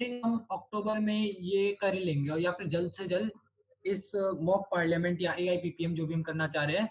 थिंक 0.00 0.20
हम 0.26 0.46
अक्टूबर 0.52 0.98
में 0.98 1.22
ये 1.22 1.72
कर 1.80 1.94
ही 1.94 2.04
लेंगे 2.04 2.30
और 2.30 2.40
या 2.40 2.50
फिर 2.50 2.66
जल्द 2.66 2.90
से 2.92 3.06
जल्द 3.06 3.30
इस 3.84 4.12
मॉक 4.40 4.68
पार्लियामेंट 4.74 5.22
या 5.22 5.34
एआईपीपीएम 5.38 5.94
जो 5.94 6.06
भी 6.06 6.14
हम 6.14 6.22
करना 6.22 6.48
चाह 6.48 6.64
रहे 6.64 6.76
हैं 6.76 6.90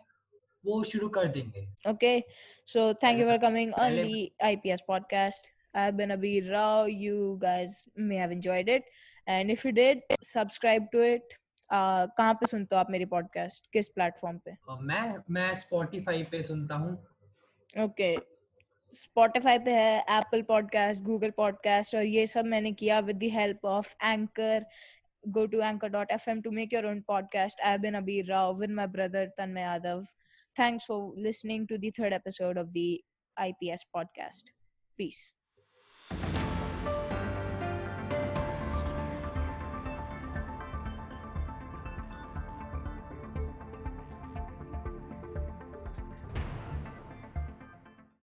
वो 0.65 0.83
शुरू 0.83 1.09
कर 1.09 1.27
देंगे। 1.27 1.67
Okay 1.89 2.19
so 2.67 2.93
thank 2.93 3.19
you 3.19 3.25
for 3.27 3.37
coming 3.37 3.73
on 3.73 4.01
the 4.01 4.31
IPS 4.43 4.81
podcast 4.87 5.47
I've 5.73 5.97
been 5.97 6.11
Abir 6.11 6.45
Rao. 6.51 6.85
You 6.85 7.39
guys 7.41 7.73
may 7.95 8.15
have 8.15 8.31
enjoyed 8.31 8.67
it. 8.67 8.83
And 8.83 9.18
if 9.29 9.63
you 9.65 9.71
did, 9.71 10.01
subscribe 10.21 10.91
to 10.91 11.01
it. 11.13 11.37
uh, 11.69 12.07
कहाँ 12.17 12.33
पे 12.33 12.45
सुनते 12.47 12.75
हो 12.75 12.79
आप 12.79 12.87
मेरी 12.91 13.05
पॉडकास्ट 13.05 13.67
किस 13.73 13.89
प्लेटफॉर्म 13.95 14.37
पे 14.45 14.55
मैं 14.87 15.03
मैं 15.33 15.53
स्पॉटिफाई 15.55 16.23
पे 16.31 16.41
सुनता 16.43 16.75
हूँ 16.75 16.93
ओके 17.83 18.15
स्पॉटिफाई 18.93 19.59
पे 19.65 19.71
है 19.71 19.99
एप्पल 20.17 20.41
पॉडकास्ट 20.47 21.03
गूगल 21.03 21.31
पॉडकास्ट 21.37 21.95
और 21.95 22.05
ये 22.05 22.25
सब 22.27 22.45
मैंने 22.53 22.71
किया 22.81 22.99
with 23.09 23.19
the 23.23 23.29
help 23.33 23.65
of 23.75 23.93
anchor 24.03 24.65
go 25.23 25.41
to 25.47 25.61
anchor.fm 25.61 26.41
to 26.43 26.51
make 26.51 26.71
your 26.71 26.85
own 26.85 27.03
podcast. 27.09 27.63
I've 27.63 27.81
been 27.81 27.97
Abir 28.01 28.29
Rao 28.29 28.53
with 28.53 28.69
my 28.69 28.85
brother 28.85 29.25
Tanmay 29.39 29.65
Yadav. 29.65 30.05
Thanks 30.55 30.85
for 30.85 31.13
listening 31.27 31.67
to 31.67 31.77
the 31.77 31.91
third 31.91 32.13
episode 32.13 32.57
of 32.57 32.73
the 32.73 32.87
IPS 33.37 33.85
podcast. 33.95 34.55
Peace. 34.99 35.33